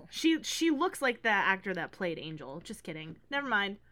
[0.09, 2.59] She she looks like the actor that played Angel.
[2.63, 3.17] Just kidding.
[3.29, 3.77] Never mind.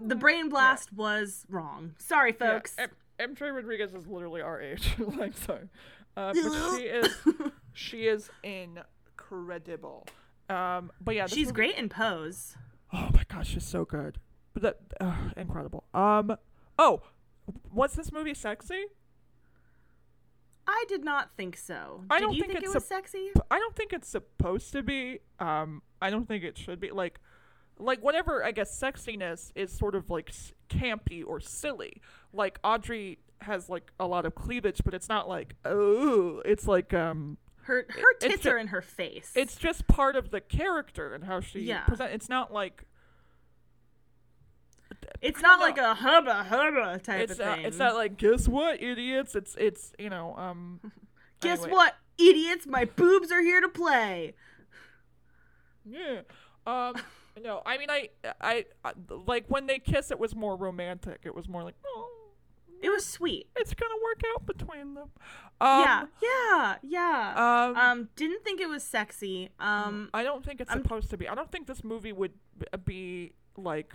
[0.00, 1.94] The brain blast was wrong.
[1.98, 2.74] Sorry, folks.
[2.78, 2.86] Yeah,
[3.18, 4.94] M- MJ Rodriguez is literally our age.
[4.98, 5.68] like sorry,
[6.16, 7.16] uh, but she is
[7.72, 10.06] she is incredible.
[10.48, 12.56] Um, but yeah, She's movie- great in Pose.
[12.92, 14.18] Oh my gosh, she's so good.
[14.52, 15.84] But that uh, incredible.
[15.92, 16.36] Um,
[16.78, 17.02] oh,
[17.72, 18.84] was this movie sexy?
[20.66, 22.04] I did not think so.
[22.10, 23.30] I did don't you think think, it was a- sexy?
[23.50, 25.20] I don't think it's supposed to be.
[25.38, 26.90] Um, I don't think it should be.
[26.90, 27.20] Like,
[27.78, 28.44] like whatever.
[28.44, 30.32] I guess sexiness is sort of like
[30.70, 32.00] campy or silly.
[32.32, 36.94] Like Audrey has like a lot of cleavage, but it's not like oh, it's like
[36.94, 39.32] um, Her her it's tits ju- are in her face.
[39.34, 41.82] it's just part of the character and how she Yeah.
[41.84, 42.12] present.
[42.12, 42.84] It's not like
[45.20, 47.66] it's not like a hubba hubba type it's of not, thing.
[47.66, 49.34] it's not like guess what, idiots.
[49.34, 50.80] It's it's you know um.
[51.40, 51.72] Guess anyway.
[51.72, 52.66] what, idiots?
[52.66, 54.34] My boobs are here to play.
[55.84, 56.20] Yeah.
[56.66, 56.94] Um.
[57.42, 58.92] No, I mean, I, I, I,
[59.26, 61.22] like when they kiss, it was more romantic.
[61.24, 62.08] It was more like, oh,
[62.80, 63.48] It was sweet.
[63.56, 65.08] it's gonna work out between them.
[65.60, 67.34] Um, yeah, yeah, yeah.
[67.70, 69.50] Um, Um, didn't think it was sexy.
[69.58, 71.28] Um, I don't think it's I'm- supposed to be.
[71.28, 72.34] I don't think this movie would
[72.84, 73.92] be like.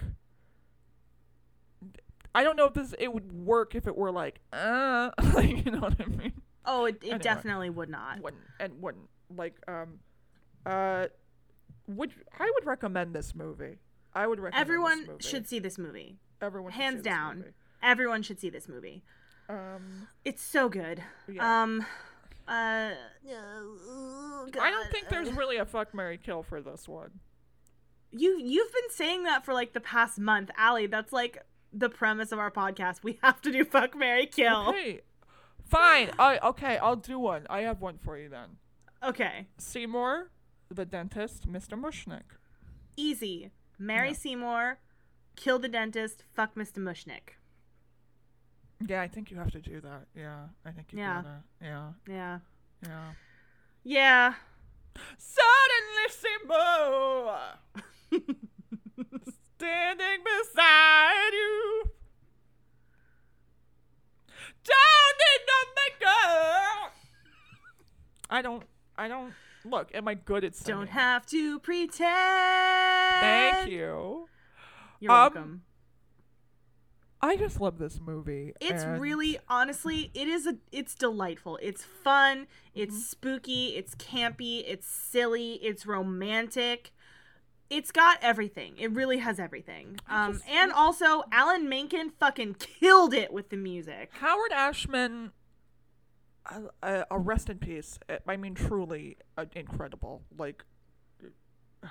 [2.36, 5.72] I don't know if this it would work if it were like, uh, like, you
[5.72, 6.34] know what I mean?
[6.66, 7.20] oh, it, it anyway.
[7.20, 8.22] definitely would not.
[8.22, 10.00] Wouldn't and wouldn't like um,
[10.66, 11.08] uh,
[11.88, 13.78] would I would recommend this movie.
[14.14, 16.18] I would recommend this Everyone should see this movie.
[16.42, 17.46] everyone should hands down.
[17.82, 19.04] Everyone should see this movie.
[19.48, 21.02] Um, It's so good.
[21.32, 21.64] Yeah.
[21.64, 21.86] Um,
[22.48, 27.20] uh, I don't think there's really a fuck Mary kill for this one.
[28.12, 28.40] you.
[28.40, 30.88] You've been saying that for like the past month, Allie.
[30.88, 31.44] That's like
[31.74, 33.04] the premise of our podcast.
[33.04, 34.70] We have to do fuck Mary Kill.
[34.70, 35.02] Okay,
[35.66, 36.12] fine.
[36.20, 36.78] I okay.
[36.78, 37.46] I'll do one.
[37.50, 38.58] I have one for you then.
[39.04, 40.30] Okay, Seymour,
[40.70, 41.80] the dentist, Mr.
[41.80, 42.36] Mushnik.
[42.98, 43.52] easy.
[43.78, 44.14] Mary Yeah.
[44.14, 44.80] Seymour,
[45.38, 46.24] kill the dentist.
[46.34, 46.80] Fuck Mr.
[46.80, 47.36] Mushnik.
[48.86, 50.08] Yeah, I think you have to do that.
[50.16, 51.22] Yeah, I think you Yeah.
[51.22, 51.44] gotta.
[51.62, 52.40] Yeah, Yeah.
[52.86, 53.12] yeah.
[53.84, 54.34] Yeah.
[55.18, 57.40] Suddenly, Seymour.
[59.60, 61.84] standing beside you.
[64.64, 66.92] Down in the maker.
[68.30, 68.64] I don't.
[68.98, 69.34] I don't.
[69.66, 70.80] Look, am I good at singing?
[70.80, 73.20] Don't have to pretend.
[73.22, 74.30] Thank you.
[75.02, 75.62] You're Um, welcome.
[77.22, 78.54] I just love this movie.
[78.62, 81.60] It's and- really honestly, it is a it's delightful.
[81.62, 83.02] It's fun, it's Mm-hmm.
[83.02, 86.92] spooky, it's campy, it's silly, it's romantic.
[87.70, 88.76] It's got everything.
[88.78, 90.00] It really has everything.
[90.08, 94.10] Um and also Alan Menken fucking killed it with the music.
[94.14, 95.32] Howard Ashman.
[96.46, 98.00] Uh, uh, a rest in peace.
[98.28, 100.24] I mean, truly uh, incredible.
[100.36, 100.64] Like,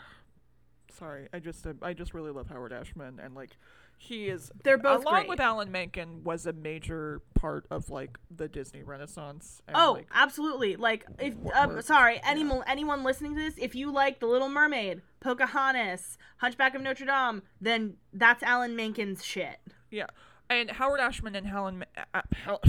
[0.98, 3.56] sorry, I just uh, I just really love Howard Ashman, and like,
[4.00, 4.50] he is.
[4.64, 5.28] They're both along great.
[5.28, 9.60] with Alan Menken was a major part of like the Disney Renaissance.
[9.68, 10.76] And, Oh, like, absolutely.
[10.76, 12.62] Like if um, sorry, any, yeah.
[12.66, 17.42] anyone listening to this, if you like The Little Mermaid, Pocahontas, Hunchback of Notre Dame,
[17.60, 19.58] then that's Alan Menken's shit.
[19.90, 20.06] yeah,
[20.48, 21.80] and Howard Ashman and Helen.
[21.80, 22.60] Ma- uh, Hel-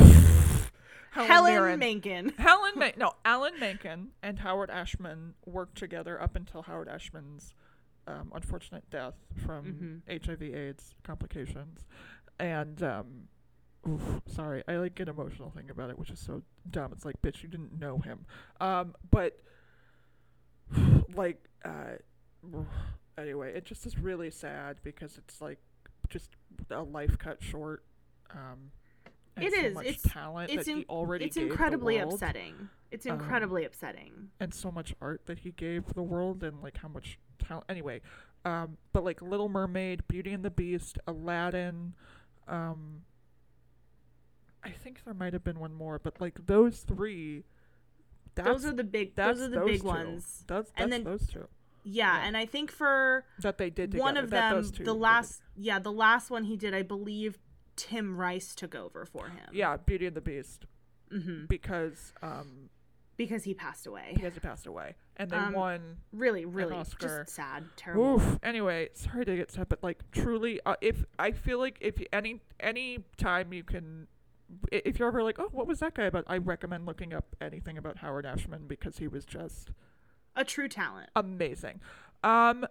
[1.11, 1.79] Helen, Helen Mirren.
[1.79, 2.29] Menken.
[2.37, 7.53] Helen Ma- no, Alan Menken and Howard Ashman worked together up until Howard Ashman's
[8.09, 9.13] um, unfortunate death
[9.45, 11.85] from HIV/AIDS complications,
[12.39, 13.05] and um,
[13.87, 16.91] oof, sorry, I like get emotional thinking about it, which is so dumb.
[16.91, 18.25] It's like, bitch, you didn't know him,
[18.59, 19.39] um, but
[21.15, 21.97] like, uh,
[23.17, 25.59] anyway, it just is really sad because it's like
[26.09, 26.29] just
[26.71, 27.83] a life cut short.
[28.31, 28.71] Um,
[29.37, 29.77] It so is.
[29.87, 32.69] It's- talent it's that he already It's incredibly upsetting.
[32.91, 34.31] It's Um, incredibly upsetting.
[34.39, 37.99] and so much art that he gave the world and like how much talent anyway
[38.45, 41.93] um but like little mermaid beauty and the beast aladdin
[42.47, 43.01] um
[44.63, 47.43] i think there might have been one more but like those three
[48.35, 49.15] that's Those are the big.
[49.15, 49.87] that's Those are the those big two.
[49.87, 50.43] ones.
[50.47, 51.47] that's, And then those two
[51.83, 52.27] Yeah, Yeah.
[52.27, 54.03] and I think for that they did together.
[54.03, 54.87] one of them, the did.
[54.91, 57.39] last, yeah, the last one he did, I believe
[57.75, 59.49] Tim Rice took over for him.
[59.51, 60.67] yeah beauty and the beast
[61.11, 62.69] hmm because um
[63.19, 64.15] because he passed away.
[64.17, 67.19] he has passed away and they Um, won Really, really, Oscar.
[67.25, 68.15] just sad, terrible.
[68.15, 68.39] Oof.
[68.41, 72.41] Anyway, sorry to get sad, but like truly, uh, if I feel like if any
[72.59, 74.07] any time you can,
[74.71, 76.23] if you're ever like, oh, what was that guy about?
[76.27, 79.69] I recommend looking up anything about Howard Ashman because he was just
[80.35, 81.09] A true talent.
[81.15, 81.81] amazing.
[82.23, 82.65] Um,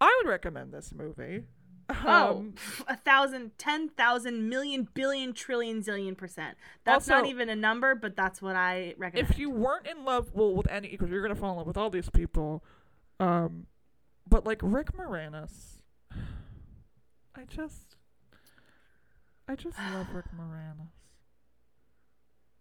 [0.00, 1.44] I would recommend this movie.
[1.90, 2.54] Oh, Um,
[2.86, 6.56] a thousand, ten thousand, million, billion, trillion, zillion percent.
[6.84, 9.30] That's not even a number, but that's what I recommend.
[9.30, 11.78] if you weren't in love, well, with any, because you're gonna fall in love with
[11.78, 12.62] all these people,
[13.20, 13.66] um,
[14.28, 15.80] but like Rick Moranis,
[17.34, 17.96] I just,
[19.48, 20.88] I just love Rick Moranis.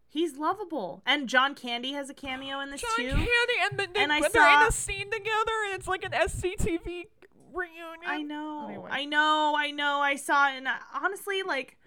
[0.09, 3.09] He's lovable, and John Candy has a cameo in this John too.
[3.09, 3.27] Candy
[3.69, 6.11] and, then they, And I when they're in a scene together and it's like an
[6.11, 7.07] SCTV
[7.53, 8.05] reunion.
[8.05, 8.89] I know, Anyway.
[8.91, 9.99] I know, I know.
[10.01, 11.77] I saw it, and I, honestly, like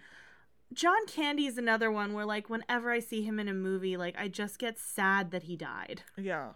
[0.73, 4.15] John Candy is another one where, like, whenever I see him in a movie, like,
[4.19, 6.03] I just get sad that he died.
[6.17, 6.51] Yeah.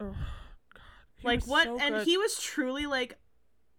[0.00, 0.14] Ugh,
[0.74, 0.82] God.
[1.16, 1.64] He like what?
[1.64, 3.18] so and he was truly like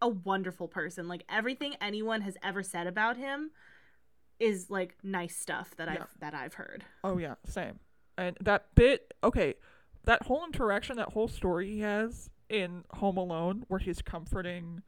[0.01, 1.07] a wonderful person.
[1.07, 3.51] Like everything anyone has ever said about him
[4.39, 6.01] is like nice stuff that Yeah.
[6.01, 6.85] I've that I've heard.
[7.03, 7.79] Oh yeah, same.
[8.17, 9.55] And that bit, okay,
[10.03, 14.81] that whole interaction, that whole story he has in Home Alone, where he's comforting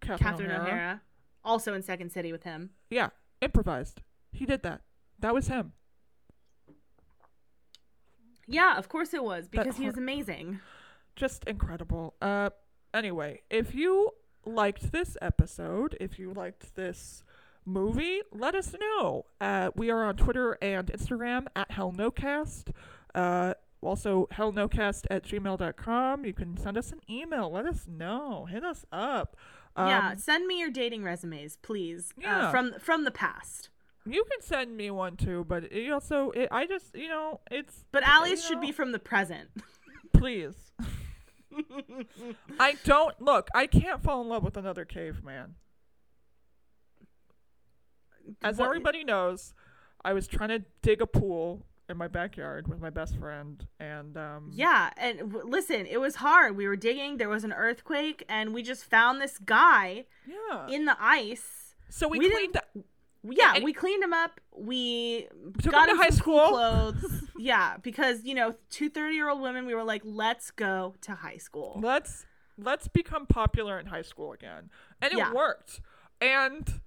[0.00, 0.66] Catherine, Catherine O'Hara.
[0.66, 1.00] O'Hara,
[1.44, 2.70] also in Second City with him.
[2.90, 3.08] Yeah,
[3.40, 4.02] improvised.
[4.30, 4.82] He did that.
[5.18, 5.72] That was him.
[8.46, 10.60] Yeah, of course it was because he was amazing.
[11.16, 12.14] just incredible.
[12.20, 12.50] Uh,
[12.92, 14.10] anyway, if you
[14.44, 17.24] liked this episode, if you liked this
[17.64, 19.24] movie, let us know.
[19.40, 22.72] Uh, we are on Twitter and Instagram at HellNoCast.
[23.14, 26.24] Uh, also, hellnocast at gmail.com.
[26.24, 27.50] You can send us an email.
[27.50, 28.46] Let us know.
[28.46, 29.36] Hit us up.
[29.74, 32.12] Um, yeah, send me your dating resumes, please.
[32.16, 32.48] Yeah.
[32.48, 33.70] Uh, from from the past.
[34.04, 37.84] You can send me one too, but it also, it, I just, you know, it's.
[37.92, 39.48] But you Allie's should be from the present.
[40.12, 40.72] Please.
[42.58, 43.48] I don't look.
[43.54, 45.54] I can't fall in love with another caveman.
[48.42, 49.54] As What- everybody knows,
[50.04, 54.16] I was trying to dig a pool in my backyard with my best friend, and
[54.16, 56.56] um, Yeah, and w- listen, it was hard.
[56.56, 60.66] We were digging, there was an earthquake, and we just found this guy yeah.
[60.68, 61.74] in the ice.
[61.88, 62.58] so we, we cleaned.
[63.24, 64.40] Yeah, and- we cleaned him up.
[64.56, 65.28] We
[65.62, 66.48] Took got him to high school.
[66.48, 67.22] clothes.
[67.38, 69.64] yeah, because you know, two 30 year old women.
[69.66, 71.78] We were like, let's go to high school.
[71.82, 72.26] let's
[72.58, 74.70] let's become popular in high school again,
[75.00, 75.32] and it Yeah.
[75.32, 75.80] worked.
[76.20, 76.80] And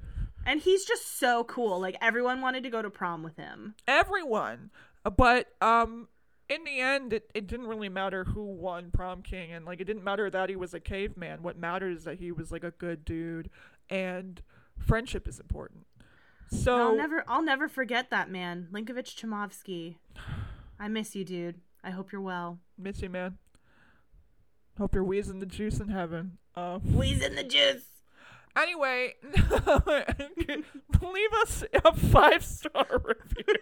[0.46, 1.80] And he's just so cool.
[1.80, 3.74] Like everyone wanted to go to prom with him.
[3.88, 4.70] everyone,
[5.10, 6.08] but um,
[6.50, 9.86] in the end, it, it didn't really matter who won prom king, and like it
[9.86, 11.42] didn't matter that he was a caveman.
[11.42, 13.50] What mattered is that he was like a good dude,
[13.90, 14.42] and
[14.78, 15.86] friendship is important.
[16.50, 19.96] So I'll never I'll never forget that man, Linkovich Chomovsky.
[20.80, 21.62] I miss you, dude.
[21.84, 22.60] I hope you're well.
[22.78, 23.38] miss you, man.
[24.78, 26.38] Hope you're wheezing the juice in heaven.
[26.54, 27.84] Uh, Wheezing the juice.
[28.56, 29.16] Anyway,
[31.02, 33.56] leave us a five star review.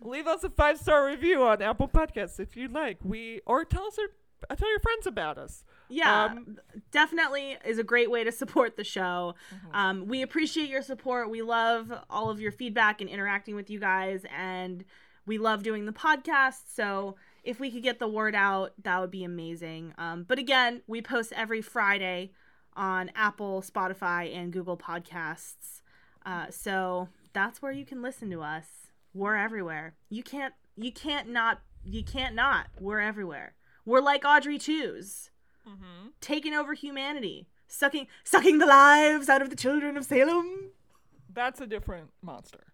[0.00, 2.98] leave us a five star review on Apple Podcasts if you'd like.
[3.02, 5.64] We or tell us or tell your friends about us.
[5.88, 6.58] Yeah, Um,
[6.90, 9.34] definitely is a great way to support the show.
[9.54, 9.76] Mm-hmm.
[9.76, 11.30] Um, we appreciate your support.
[11.30, 14.84] We love all of your feedback and interacting with you guys, and
[15.26, 16.74] we love doing the podcast.
[16.74, 19.92] So if we could get the word out, that would be amazing.
[19.98, 22.32] Um, but again, we post every Friday
[22.74, 25.82] on Apple, Spotify, and Google Podcasts.
[26.26, 28.66] Uh, so that's where you can listen to us.
[29.12, 29.94] We're everywhere.
[30.10, 30.54] You can't.
[30.76, 31.60] You can't not.
[31.84, 32.66] You can't not.
[32.80, 33.54] We're everywhere.
[33.84, 35.30] We're like Audrey Twos
[35.68, 36.08] Mm-hmm.
[36.20, 40.72] taking over humanity, sucking sucking the lives out of the children of Salem.
[41.32, 42.66] That's a different monster.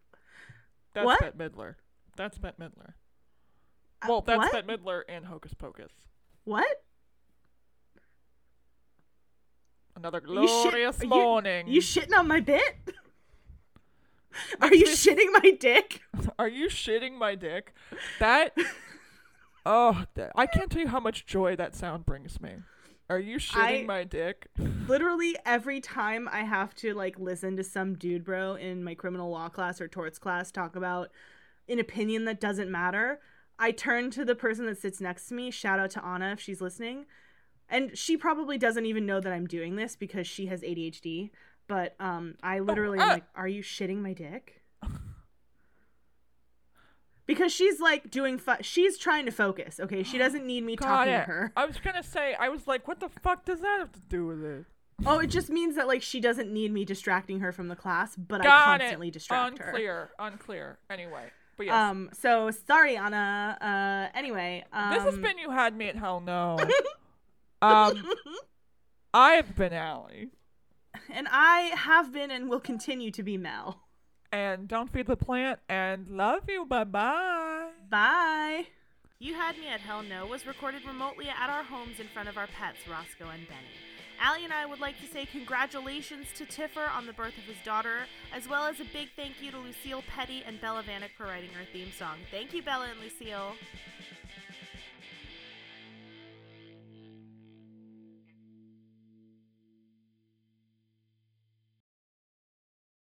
[0.95, 1.21] That's What?
[1.21, 1.75] Bette Midler.
[2.17, 2.95] That's Bette Midler.
[4.03, 4.53] Uh, Well, that's what?
[4.67, 5.93] Bette Midler and Hocus Pocus.
[6.45, 6.67] What?
[9.97, 11.69] Another You shit- glorious you- morning.
[11.69, 12.75] You shitting on my bit?
[14.61, 16.01] Are you shitting my dick?
[16.39, 17.75] Are you shitting my dick?
[18.21, 18.57] That.
[19.67, 22.53] oh, that, I can't tell you how much joy that sound brings me.
[23.11, 24.47] Are you shitting I- my dick?
[24.87, 29.31] Literally every time I have to like listen to some dude bro in my criminal
[29.31, 31.11] law class or torts class talk about
[31.69, 33.21] an opinion that doesn't matter,
[33.61, 35.51] I turn to the person that sits next to me.
[35.51, 37.05] Shout out to Anna if she's listening.
[37.69, 41.31] And she probably doesn't even know that I'm doing this because she has ADHD.
[41.69, 43.13] But um, I literally am ah.
[43.13, 44.63] like, "Are you shitting my dick?"
[47.27, 49.79] Because she's like doing, she's trying to focus.
[49.79, 51.19] Okay, she doesn't need me Got talking it.
[51.19, 51.53] to her.
[51.57, 52.35] I was gonna say.
[52.35, 54.65] I was like, what the fuck does that have to do with it?
[55.07, 58.17] Oh, it just means that like she doesn't need me distracting her from the class,
[58.17, 59.15] but I Got constantly it.
[59.15, 59.67] distract her.
[59.67, 60.11] Unclear.
[60.19, 60.79] Unclear.
[60.91, 61.31] Anyway,
[61.61, 62.09] but yes, Um.
[62.19, 63.59] So sorry, Anna.
[63.61, 64.17] Uh.
[64.19, 64.65] Anyway.
[64.73, 66.59] Um, this has been you had me at hell no.
[67.63, 68.03] um,
[69.13, 70.31] I've been Allie,
[71.11, 73.83] and I have been and will continue to be Mel.
[74.33, 76.65] and don't feed the plant, and love you.
[76.65, 77.69] Bye bye.
[77.91, 78.67] Bye.
[79.19, 82.39] You Had Me at Hell No was recorded remotely at our homes in front of
[82.39, 83.90] our pets, Roscoe and Benny.
[84.23, 87.57] Allie and I would like to say congratulations to Tiffer on the birth of his
[87.65, 88.01] daughter,
[88.35, 91.49] as well as a big thank you to Lucille Petty and Bella Vanek for writing
[91.59, 92.17] our theme song.
[92.31, 93.55] Thank you, Bella and Lucille.